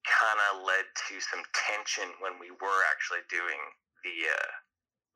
kind 0.07 0.41
of 0.51 0.67
led 0.67 0.87
to 1.11 1.15
some 1.23 1.43
tension 1.55 2.11
when 2.19 2.39
we 2.39 2.51
were 2.51 2.81
actually 2.91 3.23
doing 3.31 3.61
the 4.07 4.31
uh, 4.31 4.51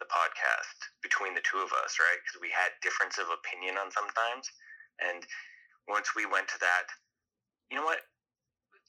the 0.03 0.09
podcast 0.11 0.79
between 1.01 1.33
the 1.33 1.45
two 1.47 1.63
of 1.63 1.73
us, 1.73 1.97
right? 1.99 2.19
Because 2.21 2.39
we 2.43 2.53
had 2.53 2.75
difference 2.83 3.17
of 3.17 3.31
opinion 3.31 3.79
on 3.79 3.89
sometimes, 3.95 4.51
and 5.01 5.25
once 5.87 6.13
we 6.19 6.27
went 6.27 6.51
to 6.51 6.59
that, 6.61 6.91
you 7.71 7.79
know 7.79 7.87
what? 7.87 8.03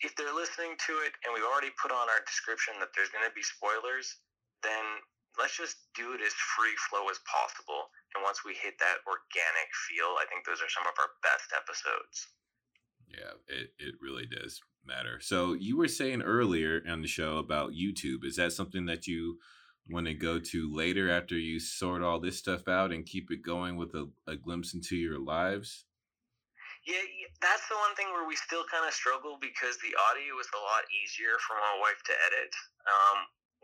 If 0.01 0.13
they're 0.15 0.35
listening 0.35 0.77
to 0.85 0.93
it 1.05 1.13
and 1.25 1.33
we've 1.33 1.47
already 1.47 1.73
put 1.81 1.89
on 1.89 2.05
our 2.09 2.21
description 2.25 2.77
that 2.79 2.93
there's 2.93 3.09
going 3.09 3.25
to 3.25 3.33
be 3.33 3.41
spoilers, 3.41 4.21
then 4.61 4.85
let's 5.37 5.57
just 5.57 5.89
do 5.97 6.13
it 6.13 6.21
as 6.21 6.33
free 6.53 6.75
flow 6.89 7.09
as 7.09 7.17
possible. 7.25 7.89
And 8.13 8.21
once 8.21 8.45
we 8.45 8.53
hit 8.53 8.77
that 8.77 9.01
organic 9.05 9.69
feel, 9.89 10.17
I 10.17 10.25
think 10.29 10.45
those 10.45 10.61
are 10.61 10.69
some 10.69 10.85
of 10.85 10.97
our 10.97 11.11
best 11.25 11.49
episodes. 11.53 12.29
Yeah, 13.09 13.37
it, 13.47 13.73
it 13.79 13.95
really 14.01 14.25
does 14.25 14.61
matter. 14.85 15.19
So 15.21 15.53
you 15.53 15.77
were 15.77 15.87
saying 15.87 16.21
earlier 16.21 16.81
on 16.89 17.01
the 17.01 17.07
show 17.07 17.37
about 17.37 17.71
YouTube. 17.71 18.25
Is 18.25 18.35
that 18.37 18.53
something 18.53 18.85
that 18.85 19.07
you 19.07 19.39
want 19.89 20.07
to 20.07 20.13
go 20.13 20.39
to 20.39 20.75
later 20.75 21.09
after 21.09 21.37
you 21.37 21.59
sort 21.59 22.03
all 22.03 22.19
this 22.19 22.37
stuff 22.37 22.67
out 22.67 22.91
and 22.91 23.05
keep 23.05 23.31
it 23.31 23.41
going 23.41 23.77
with 23.77 23.93
a, 23.95 24.09
a 24.27 24.35
glimpse 24.35 24.73
into 24.73 24.95
your 24.95 25.19
lives? 25.19 25.85
Yeah, 26.87 27.03
that's 27.43 27.67
the 27.67 27.75
one 27.75 27.91
thing 27.99 28.07
where 28.15 28.23
we 28.23 28.39
still 28.39 28.63
kind 28.71 28.87
of 28.87 28.95
struggle 28.95 29.35
because 29.43 29.75
the 29.83 29.91
audio 30.07 30.39
is 30.39 30.47
a 30.55 30.61
lot 30.63 30.87
easier 30.87 31.35
for 31.43 31.59
my 31.59 31.75
wife 31.83 31.99
to 32.07 32.15
edit. 32.31 32.55
Um, 32.87 33.17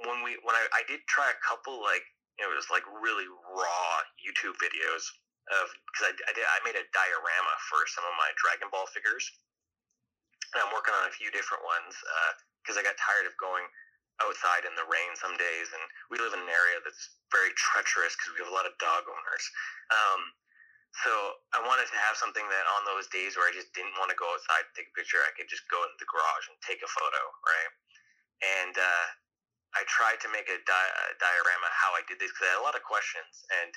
when 0.03 0.19
we 0.27 0.35
when 0.43 0.59
I, 0.59 0.67
I 0.75 0.83
did 0.91 0.99
try 1.07 1.31
a 1.31 1.39
couple 1.39 1.79
like 1.79 2.03
it 2.35 2.51
was 2.51 2.67
like 2.67 2.83
really 2.99 3.23
raw 3.55 3.91
YouTube 4.19 4.59
videos 4.59 5.07
of 5.55 5.71
because 5.87 6.11
I, 6.11 6.13
I 6.27 6.31
did 6.35 6.43
I 6.43 6.59
made 6.67 6.75
a 6.75 6.83
diorama 6.91 7.55
for 7.71 7.87
some 7.87 8.03
of 8.03 8.11
my 8.19 8.27
Dragon 8.43 8.67
Ball 8.67 8.91
figures, 8.91 9.23
and 10.51 10.59
I'm 10.59 10.75
working 10.75 10.91
on 10.91 11.07
a 11.07 11.15
few 11.15 11.31
different 11.31 11.63
ones 11.63 11.95
because 12.59 12.75
I 12.75 12.83
got 12.83 12.99
tired 12.99 13.23
of 13.23 13.39
going 13.39 13.63
outside 14.19 14.67
in 14.67 14.75
the 14.75 14.83
rain 14.91 15.15
some 15.15 15.39
days, 15.39 15.71
and 15.71 15.83
we 16.11 16.19
live 16.19 16.35
in 16.35 16.43
an 16.43 16.51
area 16.51 16.83
that's 16.83 17.15
very 17.31 17.55
treacherous 17.55 18.19
because 18.19 18.35
we 18.35 18.43
have 18.43 18.51
a 18.51 18.55
lot 18.55 18.67
of 18.67 18.75
dog 18.83 19.07
owners. 19.07 19.45
Um, 19.95 20.21
so 21.01 21.11
I 21.57 21.59
wanted 21.65 21.89
to 21.89 21.99
have 22.05 22.15
something 22.19 22.45
that 22.45 22.65
on 22.77 22.85
those 22.85 23.09
days 23.09 23.33
where 23.33 23.49
I 23.49 23.53
just 23.55 23.73
didn't 23.73 23.97
want 23.97 24.13
to 24.13 24.17
go 24.19 24.29
outside 24.29 24.69
take 24.77 24.89
a 24.93 24.95
picture, 24.97 25.21
I 25.25 25.33
could 25.33 25.49
just 25.49 25.65
go 25.73 25.81
into 25.81 25.97
the 25.97 26.09
garage 26.09 26.45
and 26.49 26.57
take 26.61 26.85
a 26.85 26.89
photo, 26.91 27.21
right? 27.45 27.71
And 28.61 28.75
uh, 28.77 29.07
I 29.77 29.83
tried 29.89 30.21
to 30.25 30.29
make 30.29 30.49
a, 30.49 30.59
di- 30.61 30.93
a 31.07 31.07
diorama 31.17 31.69
how 31.73 31.95
I 31.97 32.03
did 32.05 32.19
this 32.21 32.29
because 32.33 32.45
I 32.49 32.51
had 32.57 32.61
a 32.61 32.67
lot 32.67 32.77
of 32.77 32.85
questions, 32.85 33.33
and 33.63 33.71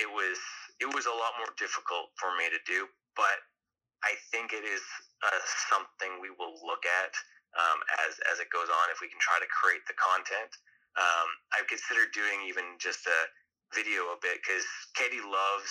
it 0.00 0.10
was 0.10 0.38
it 0.80 0.90
was 0.90 1.06
a 1.08 1.14
lot 1.14 1.36
more 1.40 1.52
difficult 1.60 2.12
for 2.18 2.32
me 2.36 2.48
to 2.52 2.60
do. 2.68 2.88
But 3.16 3.38
I 4.04 4.16
think 4.32 4.52
it 4.56 4.64
is 4.64 4.82
uh, 5.24 5.42
something 5.68 6.20
we 6.24 6.32
will 6.32 6.56
look 6.64 6.84
at 6.88 7.12
um, 7.58 7.80
as 8.08 8.16
as 8.32 8.40
it 8.40 8.48
goes 8.54 8.70
on 8.72 8.84
if 8.92 9.04
we 9.04 9.12
can 9.12 9.20
try 9.20 9.40
to 9.40 9.48
create 9.50 9.84
the 9.88 9.96
content. 10.00 10.52
Um, 10.98 11.28
I've 11.56 11.68
considered 11.68 12.12
doing 12.16 12.44
even 12.48 12.76
just 12.80 13.06
a 13.06 13.20
video 13.76 14.10
a 14.12 14.18
bit 14.20 14.40
because 14.42 14.66
Katie 14.96 15.22
loves 15.24 15.70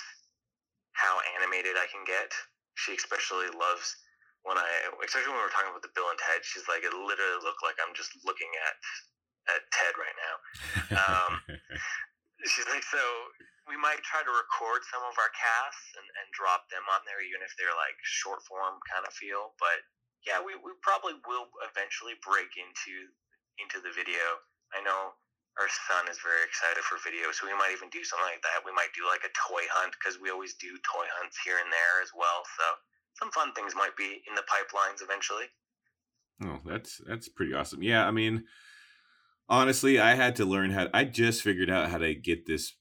how 0.92 1.20
animated 1.38 1.76
I 1.76 1.88
can 1.88 2.04
get. 2.04 2.32
She 2.74 2.96
especially 2.96 3.52
loves 3.52 3.96
when 4.42 4.58
I, 4.58 4.66
especially 5.04 5.32
when 5.32 5.42
we 5.42 5.46
were 5.46 5.54
talking 5.54 5.70
about 5.70 5.84
the 5.84 5.94
Bill 5.94 6.08
and 6.08 6.18
Ted. 6.18 6.42
She's 6.42 6.66
like, 6.66 6.82
it 6.82 6.94
literally 6.94 7.40
looked 7.44 7.62
like 7.62 7.78
I'm 7.78 7.94
just 7.94 8.12
looking 8.24 8.50
at 8.66 8.76
at 9.50 9.62
Ted 9.74 9.94
right 9.98 10.18
now. 10.18 10.36
Um, 10.98 11.32
She's 12.42 12.66
like, 12.66 12.82
so 12.82 12.98
we 13.70 13.78
might 13.78 14.02
try 14.02 14.26
to 14.26 14.32
record 14.34 14.82
some 14.90 15.02
of 15.06 15.14
our 15.14 15.30
casts 15.30 15.94
and, 15.94 16.06
and 16.18 16.26
drop 16.34 16.66
them 16.74 16.82
on 16.90 17.06
there, 17.06 17.22
even 17.22 17.38
if 17.46 17.54
they're 17.54 17.74
like 17.78 17.94
short 18.02 18.42
form 18.50 18.82
kind 18.90 19.06
of 19.06 19.14
feel. 19.14 19.54
But 19.62 19.86
yeah, 20.26 20.42
we, 20.42 20.58
we 20.58 20.74
probably 20.82 21.18
will 21.26 21.46
eventually 21.62 22.18
break 22.22 22.50
into 22.58 23.10
into 23.62 23.78
the 23.78 23.94
video. 23.94 24.42
I 24.74 24.82
know 24.82 25.14
our 25.60 25.68
son 25.68 26.08
is 26.08 26.16
very 26.24 26.40
excited 26.48 26.80
for 26.84 26.96
video, 27.04 27.28
so 27.32 27.44
we 27.44 27.52
might 27.52 27.76
even 27.76 27.92
do 27.92 28.00
something 28.04 28.24
like 28.24 28.40
that. 28.40 28.64
We 28.64 28.72
might 28.72 28.96
do 28.96 29.04
like 29.04 29.24
a 29.24 29.32
toy 29.36 29.64
hunt 29.68 29.92
because 30.00 30.16
we 30.16 30.32
always 30.32 30.56
do 30.56 30.72
toy 30.80 31.04
hunts 31.20 31.36
here 31.44 31.60
and 31.60 31.68
there 31.68 32.00
as 32.00 32.08
well. 32.16 32.40
So 32.56 32.64
some 33.20 33.30
fun 33.36 33.52
things 33.52 33.76
might 33.76 33.96
be 33.96 34.24
in 34.24 34.34
the 34.34 34.48
pipelines 34.48 35.04
eventually. 35.04 35.52
Oh, 36.40 36.58
that's 36.64 37.00
that's 37.04 37.28
pretty 37.28 37.52
awesome. 37.52 37.82
Yeah, 37.82 38.06
I 38.06 38.10
mean, 38.10 38.44
honestly, 39.48 40.00
I 40.00 40.14
had 40.14 40.36
to 40.36 40.44
learn 40.44 40.70
how. 40.70 40.88
I 40.94 41.04
just 41.04 41.42
figured 41.42 41.70
out 41.70 41.90
how 41.90 41.98
to 41.98 42.14
get 42.14 42.46
this 42.46 42.74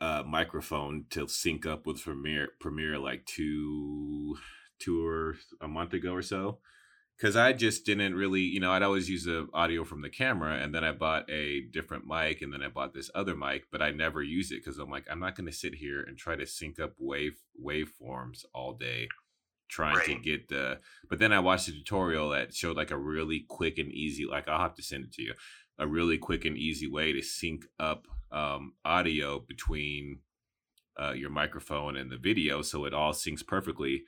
uh, 0.00 0.22
microphone 0.26 1.06
to 1.10 1.28
sync 1.28 1.66
up 1.66 1.86
with 1.86 2.02
Premiere 2.02 2.48
Premiere 2.60 2.98
like 2.98 3.24
two 3.26 4.36
two 4.78 5.06
or 5.06 5.36
a 5.60 5.68
month 5.68 5.94
ago 5.94 6.12
or 6.12 6.22
so. 6.22 6.58
Because 7.16 7.34
I 7.34 7.54
just 7.54 7.86
didn't 7.86 8.14
really, 8.14 8.42
you 8.42 8.60
know, 8.60 8.72
I'd 8.72 8.82
always 8.82 9.08
use 9.08 9.24
the 9.24 9.48
audio 9.54 9.84
from 9.84 10.02
the 10.02 10.10
camera, 10.10 10.56
and 10.56 10.74
then 10.74 10.84
I 10.84 10.92
bought 10.92 11.30
a 11.30 11.62
different 11.62 12.06
mic, 12.06 12.42
and 12.42 12.52
then 12.52 12.62
I 12.62 12.68
bought 12.68 12.92
this 12.92 13.10
other 13.14 13.34
mic, 13.34 13.68
but 13.72 13.80
I 13.80 13.90
never 13.90 14.22
use 14.22 14.52
it 14.52 14.62
because 14.62 14.78
I'm 14.78 14.90
like, 14.90 15.06
I'm 15.10 15.20
not 15.20 15.34
going 15.34 15.46
to 15.46 15.52
sit 15.52 15.74
here 15.74 16.02
and 16.02 16.18
try 16.18 16.36
to 16.36 16.46
sync 16.46 16.78
up 16.78 16.92
wave 16.98 17.38
waveforms 17.62 18.44
all 18.54 18.74
day 18.74 19.08
trying 19.68 20.04
to 20.06 20.14
get 20.14 20.48
the 20.48 20.78
but 21.08 21.18
then 21.18 21.32
I 21.32 21.40
watched 21.40 21.68
a 21.68 21.72
tutorial 21.72 22.30
that 22.30 22.54
showed 22.54 22.76
like 22.76 22.90
a 22.90 22.96
really 22.96 23.44
quick 23.48 23.78
and 23.78 23.90
easy 23.90 24.24
like 24.24 24.48
I'll 24.48 24.60
have 24.60 24.74
to 24.76 24.82
send 24.82 25.04
it 25.04 25.12
to 25.14 25.22
you 25.22 25.34
a 25.78 25.86
really 25.86 26.18
quick 26.18 26.44
and 26.44 26.56
easy 26.56 26.88
way 26.88 27.12
to 27.12 27.22
sync 27.22 27.66
up 27.78 28.06
um, 28.30 28.74
audio 28.84 29.40
between 29.40 30.20
uh, 31.00 31.12
your 31.12 31.30
microphone 31.30 31.96
and 31.96 32.10
the 32.10 32.16
video 32.16 32.62
so 32.62 32.84
it 32.84 32.94
all 32.94 33.12
syncs 33.12 33.46
perfectly 33.46 34.04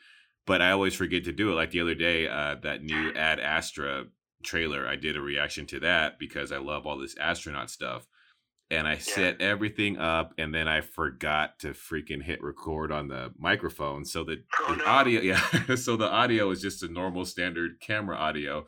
but 0.49 0.61
I 0.63 0.73
always 0.73 0.95
forget 0.95 1.25
to 1.25 1.33
do 1.33 1.53
it 1.53 1.55
like 1.55 1.71
the 1.71 1.81
other 1.83 1.95
day 1.95 2.27
uh, 2.27 2.57
that 2.63 2.83
new 2.83 3.13
Ad 3.15 3.39
Astra 3.39 4.07
trailer 4.43 4.87
I 4.87 4.97
did 4.97 5.17
a 5.17 5.21
reaction 5.21 5.67
to 5.67 5.81
that 5.81 6.19
because 6.19 6.51
I 6.53 6.59
love 6.59 6.87
all 6.87 6.99
this 6.99 7.17
astronaut 7.19 7.71
stuff 7.71 8.07
and 8.71 8.87
I 8.87 8.99
set 8.99 9.41
everything 9.41 9.99
up 9.99 10.33
and 10.39 10.55
then 10.55 10.69
I 10.69 10.81
forgot 10.81 11.59
to 11.61 11.69
freaking 11.69 12.23
hit 12.23 12.43
record 12.43 12.93
on 12.93 13.09
the 13.09 13.33
microphone 13.39 14.05
so 14.05 14.25
that 14.25 14.39
Oh, 14.61 14.73
the 14.75 14.77
no. 14.77 14.85
audio 14.85 15.21
yeah 15.31 15.75
so 15.75 15.97
the 15.97 16.09
audio 16.11 16.51
is 16.51 16.61
just 16.63 16.83
a 16.83 16.89
normal 16.89 17.25
standard 17.25 17.81
camera 17.81 18.17
audio 18.17 18.67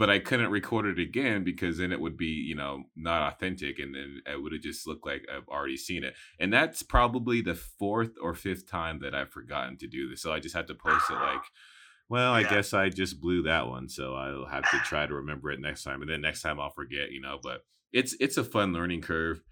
but 0.00 0.08
I 0.10 0.18
couldn't 0.18 0.50
record 0.50 0.86
it 0.86 0.98
again 0.98 1.44
because 1.44 1.76
then 1.78 1.92
it 1.92 2.00
would 2.00 2.16
be 2.16 2.26
you 2.26 2.54
know 2.56 2.84
not 2.96 3.32
authentic 3.34 3.78
and 3.78 3.94
then 3.94 4.22
it 4.26 4.42
would 4.42 4.52
have 4.52 4.62
just 4.62 4.86
looked 4.86 5.06
like 5.06 5.26
I've 5.32 5.46
already 5.48 5.76
seen 5.76 6.04
it 6.04 6.14
and 6.40 6.52
that's 6.52 6.82
probably 6.82 7.42
the 7.42 7.54
fourth 7.54 8.12
or 8.20 8.34
fifth 8.34 8.66
time 8.66 9.00
that 9.00 9.14
I've 9.14 9.30
forgotten 9.30 9.76
to 9.78 9.86
do 9.86 10.08
this 10.08 10.22
so 10.22 10.32
I 10.32 10.40
just 10.40 10.56
had 10.56 10.68
to 10.68 10.74
post 10.74 11.10
it 11.10 11.14
like 11.16 11.42
well 12.08 12.32
I 12.32 12.40
Yeah. 12.40 12.50
guess 12.50 12.72
I 12.72 12.88
just 12.88 13.20
blew 13.20 13.42
that 13.42 13.68
one 13.68 13.88
so 13.90 14.14
I'll 14.14 14.46
have 14.46 14.70
to 14.70 14.78
try 14.80 15.06
to 15.06 15.14
remember 15.14 15.50
it 15.50 15.60
next 15.60 15.84
time 15.84 16.02
and 16.02 16.10
then 16.10 16.22
next 16.22 16.42
time 16.42 16.58
I'll 16.58 16.70
forget 16.70 17.10
you 17.12 17.20
know 17.20 17.38
but 17.42 17.66
it's 17.92 18.16
it's 18.20 18.38
a 18.38 18.44
fun 18.44 18.72
learning 18.72 19.02
curve 19.02 19.42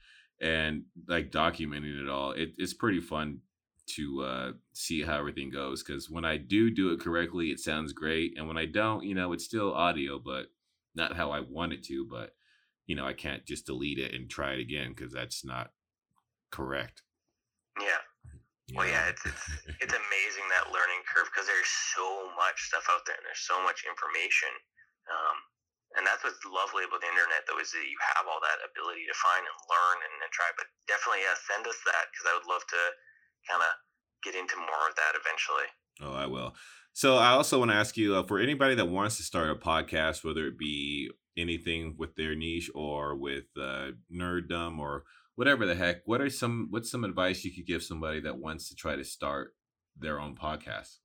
and 0.40 0.84
like 1.08 1.30
documenting 1.30 2.00
it 2.02 2.08
all 2.08 2.32
it, 2.32 2.50
it's 2.56 2.74
pretty 2.74 3.00
fun 3.00 3.42
to 3.88 4.22
uh, 4.22 4.53
see 4.74 5.03
how 5.03 5.18
everything 5.18 5.51
goes 5.51 5.83
because 5.83 6.11
when 6.11 6.24
i 6.24 6.37
do 6.37 6.70
do 6.70 6.92
it 6.92 7.01
correctly 7.01 7.48
it 7.48 7.61
sounds 7.61 7.92
great 7.92 8.37
and 8.37 8.46
when 8.48 8.59
i 8.59 8.66
don't 8.66 9.05
you 9.05 9.14
know 9.14 9.33
it's 9.33 9.44
still 9.44 9.72
audio 9.74 10.18
but 10.18 10.46
not 10.94 11.16
how 11.16 11.31
i 11.31 11.40
want 11.40 11.72
it 11.72 11.85
to 11.85 12.07
but 12.11 12.35
you 12.87 12.96
know 12.96 13.07
i 13.07 13.12
can't 13.12 13.46
just 13.46 13.66
delete 13.66 13.98
it 13.98 14.14
and 14.14 14.31
try 14.31 14.53
it 14.53 14.61
again 14.61 14.90
because 14.90 15.12
that's 15.12 15.44
not 15.44 15.72
correct 16.51 17.03
Yeah. 17.81 18.03
Well, 18.77 18.88
yeah, 18.88 19.09
it's 19.09 19.24
it's 19.24 19.46
it's 19.85 19.94
amazing 19.96 20.46
that 20.53 20.74
learning 20.74 21.01
curve 21.09 21.31
because 21.33 21.48
there's 21.48 21.72
so 21.96 22.29
much 22.37 22.68
stuff 22.68 22.85
out 22.92 23.07
there 23.09 23.16
and 23.16 23.24
there's 23.24 23.46
so 23.48 23.62
much 23.64 23.87
information. 23.88 24.53
Um, 25.09 25.37
and 25.96 26.05
that's 26.05 26.20
what's 26.20 26.40
lovely 26.44 26.85
about 26.85 27.01
the 27.01 27.09
internet, 27.09 27.48
though, 27.48 27.61
is 27.62 27.72
that 27.72 27.88
you 27.88 27.96
have 28.12 28.29
all 28.29 28.42
that 28.44 28.61
ability 28.61 29.09
to 29.09 29.16
find 29.16 29.40
and 29.40 29.59
learn 29.72 29.98
and, 30.05 30.14
and 30.20 30.31
try. 30.37 30.53
But 30.61 30.68
definitely, 30.85 31.24
yeah, 31.24 31.37
send 31.48 31.64
us 31.64 31.81
that 31.88 32.12
because 32.12 32.29
I 32.29 32.37
would 32.37 32.51
love 32.51 32.64
to 32.68 32.83
kind 33.48 33.62
of 33.62 33.72
get 34.22 34.38
into 34.38 34.56
more 34.56 34.88
of 34.88 34.96
that 34.96 35.18
eventually. 35.18 35.68
Oh, 36.00 36.12
I 36.12 36.26
will. 36.26 36.54
So 36.92 37.16
I 37.16 37.30
also 37.30 37.58
want 37.58 37.70
to 37.70 37.76
ask 37.76 37.96
you 37.96 38.16
uh, 38.16 38.22
for 38.24 38.38
anybody 38.38 38.74
that 38.74 38.87
wants 38.87 39.16
to 39.18 39.22
start 39.22 39.50
a 39.50 39.54
podcast, 39.54 40.24
whether 40.24 40.46
it 40.46 40.58
be 40.58 41.11
anything 41.37 41.94
with 41.96 42.14
their 42.16 42.34
niche 42.34 42.70
or 42.74 43.14
with 43.14 43.44
uh, 43.61 43.92
nerddom 44.12 44.78
or 44.78 45.04
whatever 45.37 45.66
the 45.66 45.74
heck, 45.74 45.98
what 46.06 46.20
are 46.20 46.28
some 46.28 46.66
what's 46.70 46.90
some 46.90 47.04
advice 47.04 47.44
you 47.44 47.52
could 47.54 47.66
give 47.66 47.82
somebody 47.82 48.20
that 48.20 48.38
wants 48.38 48.68
to 48.68 48.74
try 48.74 48.96
to 48.96 49.04
start 49.04 49.54
their 49.96 50.20
own 50.20 50.34
podcast? 50.34 50.96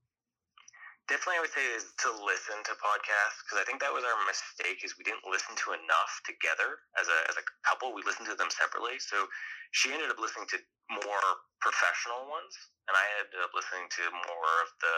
Definitely, 1.11 1.35
I 1.35 1.43
would 1.43 1.51
say 1.51 1.67
is 1.75 1.91
to 2.07 2.15
listen 2.23 2.63
to 2.63 2.79
podcasts 2.79 3.43
because 3.43 3.59
I 3.59 3.67
think 3.67 3.83
that 3.83 3.91
was 3.91 4.07
our 4.07 4.15
mistake 4.23 4.87
is 4.87 4.95
we 4.95 5.03
didn't 5.03 5.27
listen 5.27 5.51
to 5.67 5.75
enough 5.75 6.13
together 6.23 6.79
as 6.95 7.11
a 7.11 7.19
as 7.27 7.35
a 7.35 7.43
couple. 7.67 7.91
We 7.91 8.07
listened 8.07 8.31
to 8.31 8.39
them 8.39 8.47
separately. 8.47 9.03
So 9.03 9.27
she 9.75 9.91
ended 9.91 10.07
up 10.15 10.17
listening 10.23 10.47
to 10.55 10.59
more 11.03 11.27
professional 11.59 12.23
ones, 12.31 12.55
and 12.87 12.95
I 12.95 13.03
ended 13.19 13.43
up 13.43 13.51
listening 13.51 13.91
to 13.99 14.03
more 14.15 14.51
of 14.63 14.69
the 14.79 14.97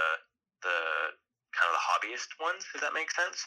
the 0.70 0.80
kind 1.58 1.74
of 1.74 1.76
the 1.82 1.86
hobbyist 1.90 2.30
ones, 2.38 2.62
if 2.78 2.86
that 2.86 2.94
makes 2.94 3.18
sense. 3.18 3.42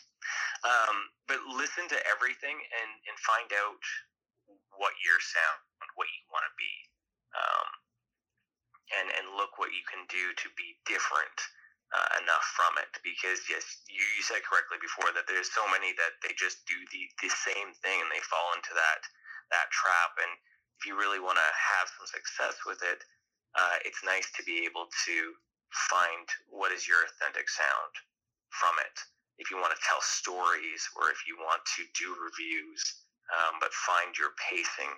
Um, 0.66 1.14
but 1.30 1.38
listen 1.54 1.86
to 1.94 1.98
everything 2.10 2.58
and 2.58 2.90
and 3.06 3.16
find 3.22 3.50
out 3.54 3.82
what 4.74 4.98
your 5.06 5.18
sound, 5.22 5.60
what 5.94 6.10
you 6.10 6.22
want 6.34 6.44
to 6.50 6.54
be, 6.58 6.74
um, 7.38 7.68
and 8.98 9.06
and 9.18 9.26
look 9.38 9.56
what 9.62 9.70
you 9.72 9.84
can 9.86 10.04
do 10.10 10.34
to 10.34 10.48
be 10.58 10.76
different 10.84 11.38
uh, 11.94 12.20
enough 12.20 12.44
from 12.53 12.77
it 12.81 12.92
because 13.01 13.40
yes 13.48 13.64
you, 13.88 14.03
you 14.16 14.22
said 14.24 14.44
correctly 14.44 14.77
before 14.83 15.09
that 15.16 15.24
there's 15.24 15.48
so 15.53 15.64
many 15.72 15.96
that 15.96 16.20
they 16.20 16.37
just 16.37 16.64
do 16.68 16.77
the, 16.92 17.03
the 17.24 17.33
same 17.33 17.72
thing 17.81 17.98
and 18.05 18.11
they 18.12 18.22
fall 18.29 18.53
into 18.57 18.72
that 18.77 19.03
that 19.48 19.72
trap. 19.72 20.12
And 20.20 20.33
if 20.77 20.85
you 20.85 21.01
really 21.01 21.20
want 21.20 21.40
to 21.40 21.51
have 21.51 21.88
some 21.96 22.09
success 22.09 22.61
with 22.68 22.81
it 22.85 23.01
uh, 23.57 23.81
it's 23.85 24.05
nice 24.05 24.29
to 24.37 24.44
be 24.44 24.64
able 24.68 24.87
to 25.09 25.16
find 25.90 26.27
what 26.48 26.72
is 26.72 26.87
your 26.87 27.05
authentic 27.09 27.48
sound 27.48 27.92
from 28.53 28.77
it. 28.85 28.96
If 29.40 29.51
you 29.51 29.57
want 29.59 29.72
to 29.72 29.83
tell 29.87 30.03
stories 30.03 30.83
or 30.98 31.11
if 31.11 31.24
you 31.27 31.38
want 31.40 31.62
to 31.79 31.83
do 31.96 32.12
reviews 32.18 32.83
um, 33.33 33.61
but 33.62 33.72
find 33.72 34.12
your 34.18 34.37
pacing 34.51 34.92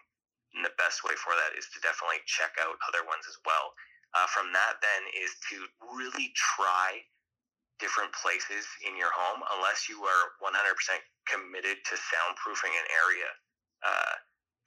and 0.57 0.67
the 0.67 0.75
best 0.81 1.07
way 1.07 1.15
for 1.19 1.35
that 1.39 1.55
is 1.55 1.71
to 1.75 1.79
definitely 1.83 2.23
check 2.27 2.55
out 2.59 2.75
other 2.91 3.07
ones 3.07 3.27
as 3.31 3.39
well 3.47 3.71
uh, 4.15 4.27
from 4.31 4.53
that 4.53 4.81
then 4.83 5.03
is 5.15 5.33
to 5.51 5.57
really 5.95 6.33
try 6.35 7.01
different 7.79 8.13
places 8.13 8.67
in 8.85 8.97
your 8.99 9.11
home 9.15 9.41
unless 9.57 9.89
you 9.89 10.03
are 10.05 10.25
100% 10.43 10.53
committed 11.25 11.81
to 11.89 11.95
soundproofing 11.97 12.75
an 12.75 12.87
area. 12.93 13.31
Uh, 13.83 14.15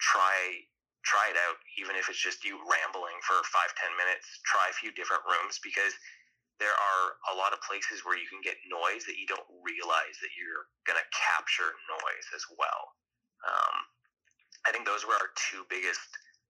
try 0.02 0.64
try 1.04 1.28
it 1.28 1.36
out 1.36 1.60
even 1.76 2.00
if 2.00 2.08
it's 2.08 2.24
just 2.24 2.48
you 2.48 2.56
rambling 2.64 3.20
for 3.28 3.36
five 3.52 3.76
ten 3.76 3.92
minutes. 4.00 4.26
Try 4.48 4.72
a 4.72 4.76
few 4.76 4.90
different 4.96 5.22
rooms 5.28 5.60
because 5.60 5.92
there 6.64 6.74
are 6.74 7.06
a 7.28 7.36
lot 7.36 7.52
of 7.52 7.60
places 7.60 8.08
where 8.08 8.16
you 8.16 8.24
can 8.32 8.40
get 8.40 8.56
noise 8.72 9.04
that 9.04 9.20
you 9.20 9.28
don't 9.28 9.46
realize 9.62 10.16
that 10.24 10.32
you're 10.40 10.72
going 10.88 10.98
to 10.98 11.08
capture 11.12 11.76
noise 11.92 12.28
as 12.34 12.48
well. 12.56 12.96
Um, 13.44 13.76
i 14.66 14.72
think 14.72 14.88
those 14.88 15.04
were 15.06 15.16
our 15.20 15.32
two 15.36 15.68
biggest 15.70 16.00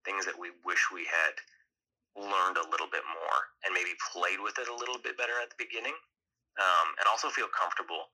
things 0.04 0.24
that 0.24 0.38
we 0.38 0.54
wish 0.64 0.90
we 0.92 1.02
had 1.06 1.34
learned 2.14 2.58
a 2.58 2.66
little 2.70 2.86
bit 2.90 3.02
more 3.06 3.38
and 3.66 3.74
maybe 3.74 3.94
played 4.14 4.38
with 4.38 4.54
it 4.58 4.70
a 4.70 4.76
little 4.76 4.98
bit 5.02 5.18
better 5.18 5.34
at 5.42 5.50
the 5.50 5.58
beginning, 5.58 5.94
um, 6.58 6.88
and 6.98 7.04
also 7.10 7.30
feel 7.30 7.50
comfortable. 7.50 8.10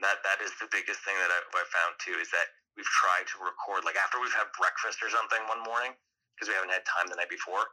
That 0.00 0.24
that 0.26 0.42
is 0.42 0.50
the 0.58 0.68
biggest 0.72 1.04
thing 1.06 1.14
that 1.20 1.30
I, 1.30 1.38
I 1.54 1.64
found 1.70 1.94
too 2.02 2.16
is 2.18 2.28
that 2.34 2.50
we've 2.74 2.88
tried 2.98 3.28
to 3.30 3.36
record 3.44 3.86
like 3.86 4.00
after 4.00 4.18
we've 4.18 4.34
had 4.34 4.50
breakfast 4.58 4.98
or 5.04 5.10
something 5.12 5.38
one 5.46 5.62
morning 5.62 5.94
because 6.34 6.50
we 6.50 6.56
haven't 6.58 6.74
had 6.74 6.82
time 6.88 7.06
the 7.06 7.16
night 7.20 7.30
before. 7.30 7.70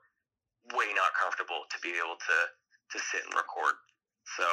Way 0.77 0.93
not 0.93 1.17
comfortable 1.17 1.65
to 1.73 1.77
be 1.81 1.97
able 1.97 2.21
to 2.21 2.37
to 2.93 2.97
sit 3.09 3.25
and 3.25 3.33
record. 3.33 3.73
So 4.37 4.45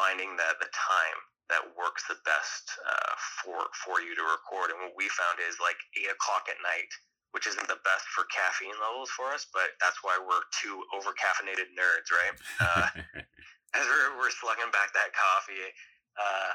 finding 0.00 0.38
that 0.40 0.56
the 0.62 0.70
time 0.72 1.18
that 1.52 1.64
works 1.76 2.04
the 2.08 2.16
best 2.24 2.72
uh, 2.80 3.12
for 3.44 3.68
for 3.84 4.00
you 4.00 4.16
to 4.16 4.24
record, 4.24 4.72
and 4.72 4.80
what 4.80 4.96
we 4.96 5.08
found 5.12 5.42
is 5.44 5.60
like 5.60 5.76
eight 6.00 6.08
o'clock 6.08 6.48
at 6.48 6.56
night 6.64 6.88
which 7.32 7.46
isn't 7.46 7.68
the 7.68 7.80
best 7.84 8.06
for 8.16 8.24
caffeine 8.32 8.76
levels 8.80 9.12
for 9.12 9.32
us, 9.32 9.46
but 9.52 9.76
that's 9.80 10.00
why 10.00 10.16
we're 10.16 10.44
two 10.56 10.80
over 10.96 11.12
caffeinated 11.12 11.68
nerds, 11.76 12.08
right? 12.08 12.36
Uh, 12.56 12.88
as 13.76 13.84
we're, 13.84 14.16
we're 14.16 14.32
slugging 14.32 14.72
back 14.72 14.92
that 14.96 15.12
coffee. 15.12 15.68
Uh, 16.16 16.52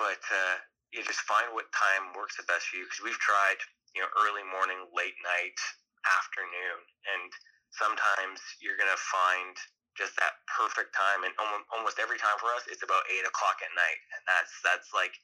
but 0.00 0.22
uh, 0.32 0.56
you 0.90 1.04
just 1.04 1.22
find 1.28 1.52
what 1.52 1.68
time 1.70 2.16
works 2.16 2.40
the 2.40 2.48
best 2.48 2.70
for 2.70 2.80
you 2.80 2.88
because 2.88 3.04
we've 3.04 3.20
tried, 3.20 3.60
you 3.92 4.00
know, 4.02 4.10
early 4.24 4.42
morning, 4.42 4.88
late 4.96 5.14
night, 5.22 5.58
afternoon, 6.06 6.80
and 7.14 7.30
sometimes 7.74 8.40
you're 8.58 8.78
gonna 8.78 8.98
find 8.98 9.54
just 9.94 10.14
that 10.18 10.42
perfect 10.50 10.90
time. 10.94 11.22
And 11.22 11.32
almost 11.70 12.02
every 12.02 12.18
time 12.18 12.34
for 12.42 12.50
us, 12.54 12.66
it's 12.66 12.82
about 12.82 13.06
eight 13.10 13.26
o'clock 13.26 13.62
at 13.62 13.70
night, 13.74 14.00
and 14.16 14.22
that's 14.26 14.54
that's 14.66 14.90
like 14.90 15.14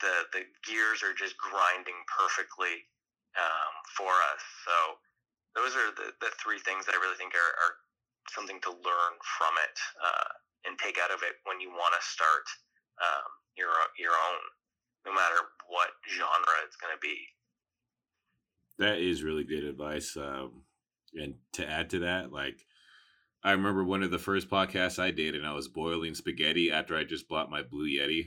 the 0.00 0.24
the 0.32 0.42
gears 0.64 1.04
are 1.04 1.12
just 1.12 1.36
grinding 1.36 1.96
perfectly 2.08 2.88
um, 3.38 3.72
for 3.94 4.10
us. 4.34 4.42
So 4.66 4.76
those 5.54 5.74
are 5.74 5.90
the, 5.94 6.14
the 6.22 6.32
three 6.38 6.58
things 6.62 6.86
that 6.86 6.94
I 6.94 7.02
really 7.02 7.18
think 7.18 7.34
are, 7.34 7.54
are 7.58 7.74
something 8.30 8.60
to 8.62 8.70
learn 8.70 9.14
from 9.38 9.54
it 9.66 9.76
uh, 9.98 10.30
and 10.66 10.78
take 10.78 10.98
out 11.02 11.10
of 11.10 11.22
it 11.22 11.42
when 11.44 11.60
you 11.60 11.70
want 11.70 11.94
to 11.94 12.02
start 12.02 12.46
um, 13.02 13.28
your 13.56 13.72
your 13.98 14.12
own, 14.12 14.42
no 15.06 15.12
matter 15.12 15.40
what 15.68 15.90
genre 16.06 16.56
it's 16.66 16.76
going 16.76 16.94
to 16.94 17.02
be. 17.02 17.16
That 18.78 18.98
is 18.98 19.22
really 19.22 19.44
good 19.44 19.64
advice. 19.64 20.16
Um, 20.16 20.64
and 21.14 21.34
to 21.52 21.68
add 21.68 21.90
to 21.90 22.00
that, 22.00 22.32
like 22.32 22.64
I 23.42 23.52
remember 23.52 23.84
one 23.84 24.02
of 24.02 24.10
the 24.10 24.18
first 24.18 24.48
podcasts 24.48 24.98
I 24.98 25.10
did, 25.10 25.34
and 25.34 25.46
I 25.46 25.52
was 25.52 25.68
boiling 25.68 26.14
spaghetti 26.14 26.70
after 26.70 26.96
I 26.96 27.04
just 27.04 27.28
bought 27.28 27.50
my 27.50 27.62
Blue 27.62 27.88
Yeti, 27.88 28.26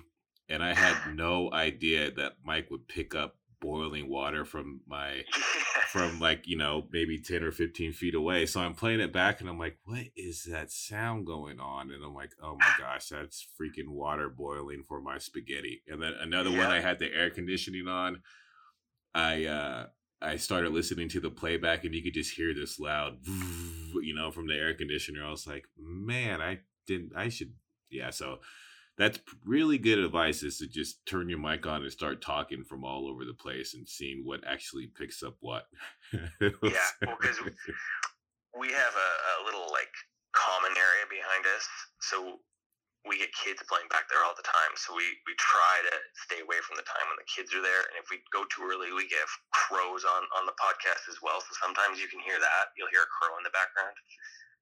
and 0.49 0.63
I 0.63 0.73
had 0.73 1.15
no 1.15 1.51
idea 1.53 2.11
that 2.11 2.37
Mike 2.43 2.69
would 2.71 2.87
pick 2.87 3.15
up 3.15 3.35
boiling 3.63 4.10
water 4.10 4.43
from 4.43 4.82
my 4.86 5.23
from 5.88 6.19
like 6.19 6.45
you 6.45 6.58
know 6.58 6.86
maybe 6.91 7.17
10 7.17 7.43
or 7.43 7.52
15 7.52 7.93
feet 7.93 8.13
away. 8.13 8.45
So 8.45 8.60
i'm 8.60 8.73
playing 8.73 8.99
it 8.99 9.13
back 9.13 9.39
and 9.39 9.49
i'm 9.49 9.58
like 9.58 9.78
what 9.86 10.04
is 10.17 10.43
that 10.52 10.71
sound 10.71 11.26
going 11.26 11.60
on? 11.60 11.89
And 11.91 12.04
i'm 12.04 12.13
like 12.13 12.32
oh 12.43 12.58
my 12.60 12.67
gosh 12.80 13.08
that's 13.08 13.47
freaking 13.60 13.88
water 13.88 14.30
boiling 14.30 14.84
for 14.88 15.02
my 15.02 15.17
spaghetti. 15.17 15.82
And 15.88 16.02
then 16.02 16.13
another 16.19 16.49
yeah. 16.49 16.58
one 16.58 16.67
i 16.67 16.82
had 16.82 16.99
the 16.99 17.12
air 17.13 17.30
conditioning 17.30 17.88
on 17.88 18.21
i 19.15 19.45
uh 19.45 19.86
i 20.21 20.36
started 20.36 20.73
listening 20.73 21.08
to 21.10 21.21
the 21.21 21.30
playback 21.30 21.86
and 21.86 21.95
you 21.95 22.04
could 22.04 22.13
just 22.13 22.36
hear 22.36 22.54
this 22.54 22.80
loud 22.80 23.17
you 23.28 24.13
know 24.13 24.30
from 24.30 24.47
the 24.47 24.56
air 24.56 24.73
conditioner. 24.73 25.26
I 25.26 25.32
was 25.32 25.47
like 25.47 25.65
man 25.78 26.41
i 26.41 26.60
didn't 26.86 27.13
i 27.15 27.30
should 27.30 27.54
yeah 27.89 28.10
so 28.10 28.39
that's 28.97 29.19
really 29.45 29.77
good 29.77 29.97
advice 29.97 30.43
is 30.43 30.58
to 30.60 30.67
just 30.67 31.06
turn 31.06 31.29
your 31.29 31.39
mic 31.39 31.65
on 31.65 31.82
and 31.82 31.91
start 31.91 32.21
talking 32.21 32.63
from 32.63 32.86
all 32.86 33.10
over 33.10 33.25
the 33.25 33.34
place 33.34 33.73
and 33.73 33.88
seeing 33.88 34.21
what 34.21 34.45
actually 34.45 34.88
picks 34.93 35.23
up 35.23 35.34
what. 35.41 35.65
yeah, 36.13 36.21
well, 37.01 37.17
because 37.17 37.41
we 38.53 38.69
have 38.69 38.93
a, 38.93 39.12
a, 39.34 39.36
little 39.49 39.65
like 39.73 39.89
common 40.38 40.77
area 40.77 41.10
behind 41.10 41.41
us, 41.58 41.65
so 42.06 42.38
we 43.10 43.17
get 43.17 43.34
kids 43.34 43.65
playing 43.65 43.89
back 43.89 44.06
there 44.13 44.21
all 44.21 44.38
the 44.38 44.45
time. 44.45 44.77
So 44.77 44.93
we 44.93 45.10
we 45.25 45.34
try 45.41 45.82
to 45.89 45.95
stay 46.29 46.45
away 46.45 46.62
from 46.62 46.77
the 46.77 46.86
time 46.86 47.10
when 47.10 47.17
the 47.17 47.25
kids 47.25 47.49
are 47.58 47.65
there, 47.65 47.82
and 47.89 47.97
if 47.97 48.13
we 48.13 48.21
go 48.29 48.45
too 48.53 48.62
early, 48.62 48.93
we 48.93 49.10
get 49.10 49.25
crows 49.49 50.06
on 50.06 50.21
on 50.38 50.45
the 50.45 50.53
podcast 50.62 51.10
as 51.10 51.17
well. 51.25 51.41
So 51.41 51.58
sometimes 51.58 51.97
you 51.97 52.06
can 52.06 52.21
hear 52.21 52.38
that. 52.38 52.77
You'll 52.77 52.93
hear 52.93 53.10
a 53.10 53.10
crow 53.10 53.34
in 53.41 53.43
the 53.43 53.53
background. 53.58 53.97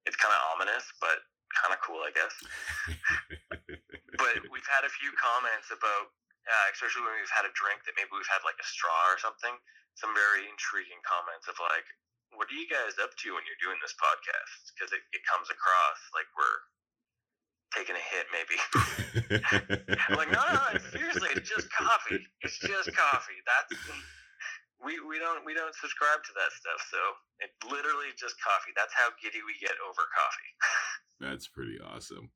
It's 0.08 0.16
kind 0.16 0.32
of 0.32 0.42
ominous, 0.56 0.88
but 1.04 1.20
kind 1.52 1.76
of 1.76 1.84
cool, 1.84 2.00
I 2.00 2.16
guess. 2.16 2.34
but 4.22 4.46
we've 4.54 4.70
had 4.70 4.86
a 4.86 4.92
few 4.94 5.10
comments 5.18 5.74
about, 5.74 6.14
uh, 6.46 6.68
especially 6.72 7.04
when 7.04 7.18
we've 7.18 7.34
had 7.34 7.50
a 7.50 7.54
drink 7.58 7.82
that 7.90 7.98
maybe 7.98 8.14
we've 8.14 8.30
had 8.30 8.46
like 8.46 8.58
a 8.62 8.68
straw 8.68 9.10
or 9.10 9.18
something. 9.18 9.54
Some 9.98 10.14
very 10.14 10.48
intriguing 10.48 11.02
comments 11.04 11.50
of 11.52 11.58
like, 11.60 11.84
"What 12.38 12.48
are 12.48 12.58
you 12.58 12.70
guys 12.70 12.96
up 13.02 13.12
to 13.12 13.28
when 13.36 13.44
you're 13.44 13.60
doing 13.60 13.82
this 13.84 13.98
podcast?" 13.98 14.72
Because 14.72 14.94
it, 14.96 15.04
it 15.12 15.26
comes 15.28 15.52
across 15.52 16.00
like 16.16 16.30
we're 16.38 16.62
taking 17.76 17.96
a 17.96 18.04
hit, 18.04 18.28
maybe. 18.32 18.58
I'm 20.08 20.16
like, 20.16 20.32
no, 20.32 20.44
no, 20.44 20.80
seriously, 20.92 21.32
it's 21.36 21.48
just 21.48 21.72
coffee. 21.72 22.20
It's 22.44 22.60
just 22.60 22.92
coffee. 22.92 23.40
That's 23.48 23.80
we, 24.84 25.00
we 25.08 25.18
don't 25.20 25.46
we 25.46 25.54
don't 25.54 25.74
subscribe 25.76 26.22
to 26.28 26.34
that 26.36 26.52
stuff. 26.52 26.80
So 26.92 27.00
it's 27.40 27.58
literally 27.72 28.12
just 28.20 28.36
coffee. 28.44 28.76
That's 28.76 28.94
how 28.94 29.10
giddy 29.24 29.42
we 29.46 29.56
get 29.60 29.76
over 29.82 30.04
coffee. 30.12 30.52
That's 31.24 31.48
pretty 31.48 31.80
awesome. 31.80 32.32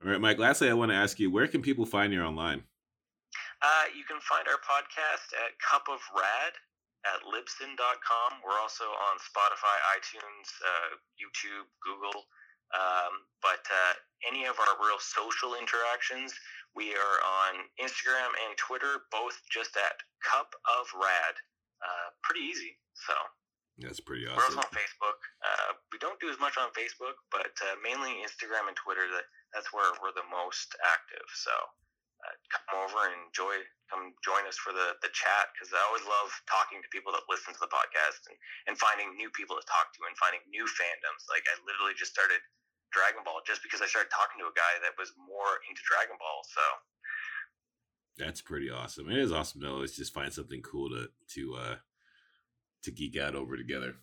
All 0.00 0.10
right, 0.10 0.20
Mike. 0.20 0.38
Lastly, 0.38 0.70
I 0.70 0.74
want 0.74 0.90
to 0.90 0.96
ask 0.96 1.20
you, 1.20 1.30
where 1.30 1.46
can 1.46 1.60
people 1.60 1.84
find 1.84 2.12
you 2.12 2.22
online? 2.22 2.64
Uh, 3.60 3.92
you 3.92 4.04
can 4.08 4.16
find 4.24 4.48
our 4.48 4.56
podcast 4.64 5.36
at 5.36 5.52
Cup 5.60 5.84
of 5.92 6.00
Rad 6.16 6.56
at 7.04 7.20
libsyn.com. 7.28 8.30
We're 8.40 8.56
also 8.56 8.88
on 8.88 9.14
Spotify, 9.20 9.76
iTunes, 10.00 10.48
uh, 10.64 10.96
YouTube, 11.20 11.68
Google. 11.84 12.24
Um, 12.72 13.28
but 13.42 13.60
uh, 13.68 13.92
any 14.24 14.46
of 14.48 14.56
our 14.56 14.78
real 14.80 14.96
social 15.00 15.52
interactions, 15.58 16.32
we 16.72 16.96
are 16.96 17.18
on 17.44 17.68
Instagram 17.76 18.32
and 18.46 18.56
Twitter, 18.56 19.04
both 19.12 19.36
just 19.52 19.76
at 19.76 20.00
Cup 20.24 20.54
of 20.64 20.88
Rad. 20.96 21.34
Uh, 21.84 22.08
pretty 22.22 22.46
easy. 22.46 22.78
So 22.94 23.12
that's 23.80 24.00
pretty 24.00 24.28
awesome. 24.28 24.36
We're 24.36 24.60
also 24.60 24.64
on 24.64 24.72
Facebook. 24.76 25.18
Uh, 25.44 25.70
we 25.92 25.98
don't 25.98 26.20
do 26.20 26.28
as 26.28 26.38
much 26.38 26.56
on 26.60 26.68
Facebook, 26.76 27.16
but 27.32 27.52
uh, 27.64 27.76
mainly 27.82 28.20
Instagram 28.20 28.68
and 28.68 28.76
Twitter. 28.76 29.08
That 29.08 29.26
that's 29.52 29.70
where 29.74 29.90
we're 29.98 30.14
the 30.14 30.26
most 30.30 30.74
active. 30.82 31.26
So 31.34 31.54
uh, 32.20 32.34
come 32.52 32.84
over 32.84 33.00
and 33.10 33.16
enjoy. 33.28 33.64
Come 33.88 34.14
join 34.22 34.46
us 34.46 34.54
for 34.54 34.70
the 34.70 34.94
the 35.02 35.10
chat 35.10 35.50
because 35.56 35.74
I 35.74 35.82
always 35.90 36.06
love 36.06 36.30
talking 36.46 36.78
to 36.78 36.88
people 36.94 37.10
that 37.16 37.26
listen 37.26 37.50
to 37.56 37.62
the 37.62 37.70
podcast 37.70 38.22
and 38.30 38.36
and 38.70 38.74
finding 38.78 39.16
new 39.18 39.32
people 39.34 39.58
to 39.58 39.64
talk 39.66 39.90
to 39.98 40.06
and 40.06 40.14
finding 40.20 40.44
new 40.46 40.62
fandoms. 40.68 41.26
Like 41.26 41.42
I 41.50 41.58
literally 41.66 41.96
just 41.98 42.14
started 42.14 42.38
Dragon 42.94 43.26
Ball 43.26 43.42
just 43.42 43.66
because 43.66 43.82
I 43.82 43.90
started 43.90 44.14
talking 44.14 44.38
to 44.42 44.50
a 44.50 44.54
guy 44.54 44.78
that 44.86 44.94
was 44.94 45.10
more 45.18 45.58
into 45.66 45.82
Dragon 45.82 46.14
Ball. 46.20 46.40
So 46.46 46.64
that's 48.20 48.42
pretty 48.44 48.70
awesome. 48.70 49.10
It 49.10 49.18
is 49.18 49.32
awesome 49.32 49.62
to 49.62 49.70
always 49.70 49.96
just 49.96 50.14
find 50.14 50.30
something 50.30 50.62
cool 50.62 50.90
to 50.90 51.10
to 51.34 51.42
uh 51.56 51.76
to 52.84 52.90
geek 52.90 53.16
out 53.18 53.34
over 53.34 53.56
together. 53.56 53.96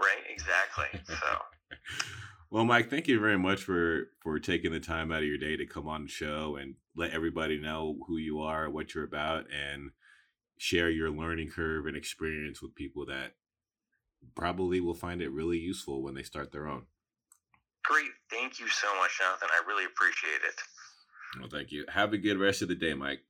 Right, 0.00 0.24
exactly. 0.26 0.88
So 1.06 1.30
Well, 2.52 2.66
Mike, 2.66 2.90
thank 2.90 3.08
you 3.08 3.18
very 3.18 3.38
much 3.38 3.62
for 3.62 4.10
for 4.20 4.38
taking 4.38 4.72
the 4.72 4.78
time 4.78 5.10
out 5.10 5.22
of 5.22 5.24
your 5.24 5.38
day 5.38 5.56
to 5.56 5.64
come 5.64 5.88
on 5.88 6.02
the 6.02 6.08
show 6.10 6.56
and 6.60 6.74
let 6.94 7.12
everybody 7.12 7.58
know 7.58 7.96
who 8.06 8.18
you 8.18 8.40
are, 8.40 8.68
what 8.68 8.94
you're 8.94 9.04
about, 9.04 9.46
and 9.50 9.92
share 10.58 10.90
your 10.90 11.08
learning 11.10 11.48
curve 11.48 11.86
and 11.86 11.96
experience 11.96 12.60
with 12.60 12.74
people 12.74 13.06
that 13.06 13.36
probably 14.34 14.80
will 14.80 14.92
find 14.92 15.22
it 15.22 15.32
really 15.32 15.56
useful 15.56 16.02
when 16.02 16.14
they 16.14 16.22
start 16.22 16.52
their 16.52 16.68
own. 16.68 16.82
Great. 17.84 18.10
Thank 18.30 18.60
you 18.60 18.68
so 18.68 18.94
much, 18.96 19.18
Jonathan. 19.18 19.48
I 19.50 19.66
really 19.66 19.86
appreciate 19.86 20.42
it. 20.46 21.40
Well, 21.40 21.48
thank 21.50 21.72
you. 21.72 21.86
Have 21.88 22.12
a 22.12 22.18
good 22.18 22.38
rest 22.38 22.60
of 22.60 22.68
the 22.68 22.74
day, 22.74 22.92
Mike. 22.92 23.20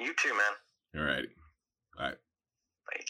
You 0.00 0.12
too, 0.20 0.34
man. 0.34 1.00
All 1.00 1.08
right. 1.08 1.28
Bye. 1.96 2.14
Bye. 2.88 3.04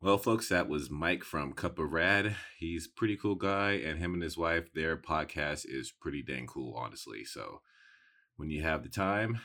Well, 0.00 0.18
folks, 0.18 0.48
that 0.48 0.68
was 0.68 0.90
Mike 0.90 1.24
from 1.24 1.52
Cup 1.52 1.80
of 1.80 1.92
Rad. 1.92 2.36
He's 2.56 2.86
a 2.86 2.96
pretty 2.96 3.16
cool 3.16 3.34
guy, 3.34 3.72
and 3.72 3.98
him 3.98 4.14
and 4.14 4.22
his 4.22 4.38
wife, 4.38 4.72
their 4.72 4.96
podcast 4.96 5.66
is 5.68 5.90
pretty 5.90 6.22
dang 6.22 6.46
cool, 6.46 6.72
honestly. 6.76 7.24
So 7.24 7.62
when 8.36 8.48
you 8.48 8.62
have 8.62 8.84
the 8.84 8.90
time, 8.90 9.40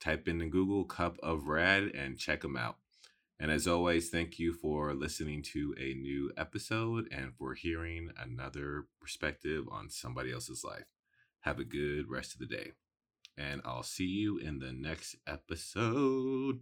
type 0.00 0.26
in 0.26 0.38
the 0.38 0.46
Google 0.46 0.86
Cup 0.86 1.18
of 1.22 1.48
Rad 1.48 1.90
and 1.94 2.18
check 2.18 2.40
them 2.40 2.56
out. 2.56 2.76
And 3.38 3.50
as 3.50 3.66
always, 3.66 4.08
thank 4.08 4.38
you 4.38 4.54
for 4.54 4.94
listening 4.94 5.42
to 5.52 5.74
a 5.78 5.92
new 5.92 6.32
episode 6.34 7.06
and 7.12 7.34
for 7.34 7.52
hearing 7.52 8.08
another 8.18 8.86
perspective 9.02 9.66
on 9.70 9.90
somebody 9.90 10.32
else's 10.32 10.64
life. 10.64 10.86
Have 11.40 11.58
a 11.58 11.64
good 11.64 12.08
rest 12.08 12.32
of 12.32 12.38
the 12.38 12.46
day. 12.46 12.72
And 13.36 13.60
I'll 13.66 13.82
see 13.82 14.06
you 14.06 14.38
in 14.38 14.60
the 14.60 14.72
next 14.72 15.16
episode. 15.26 16.60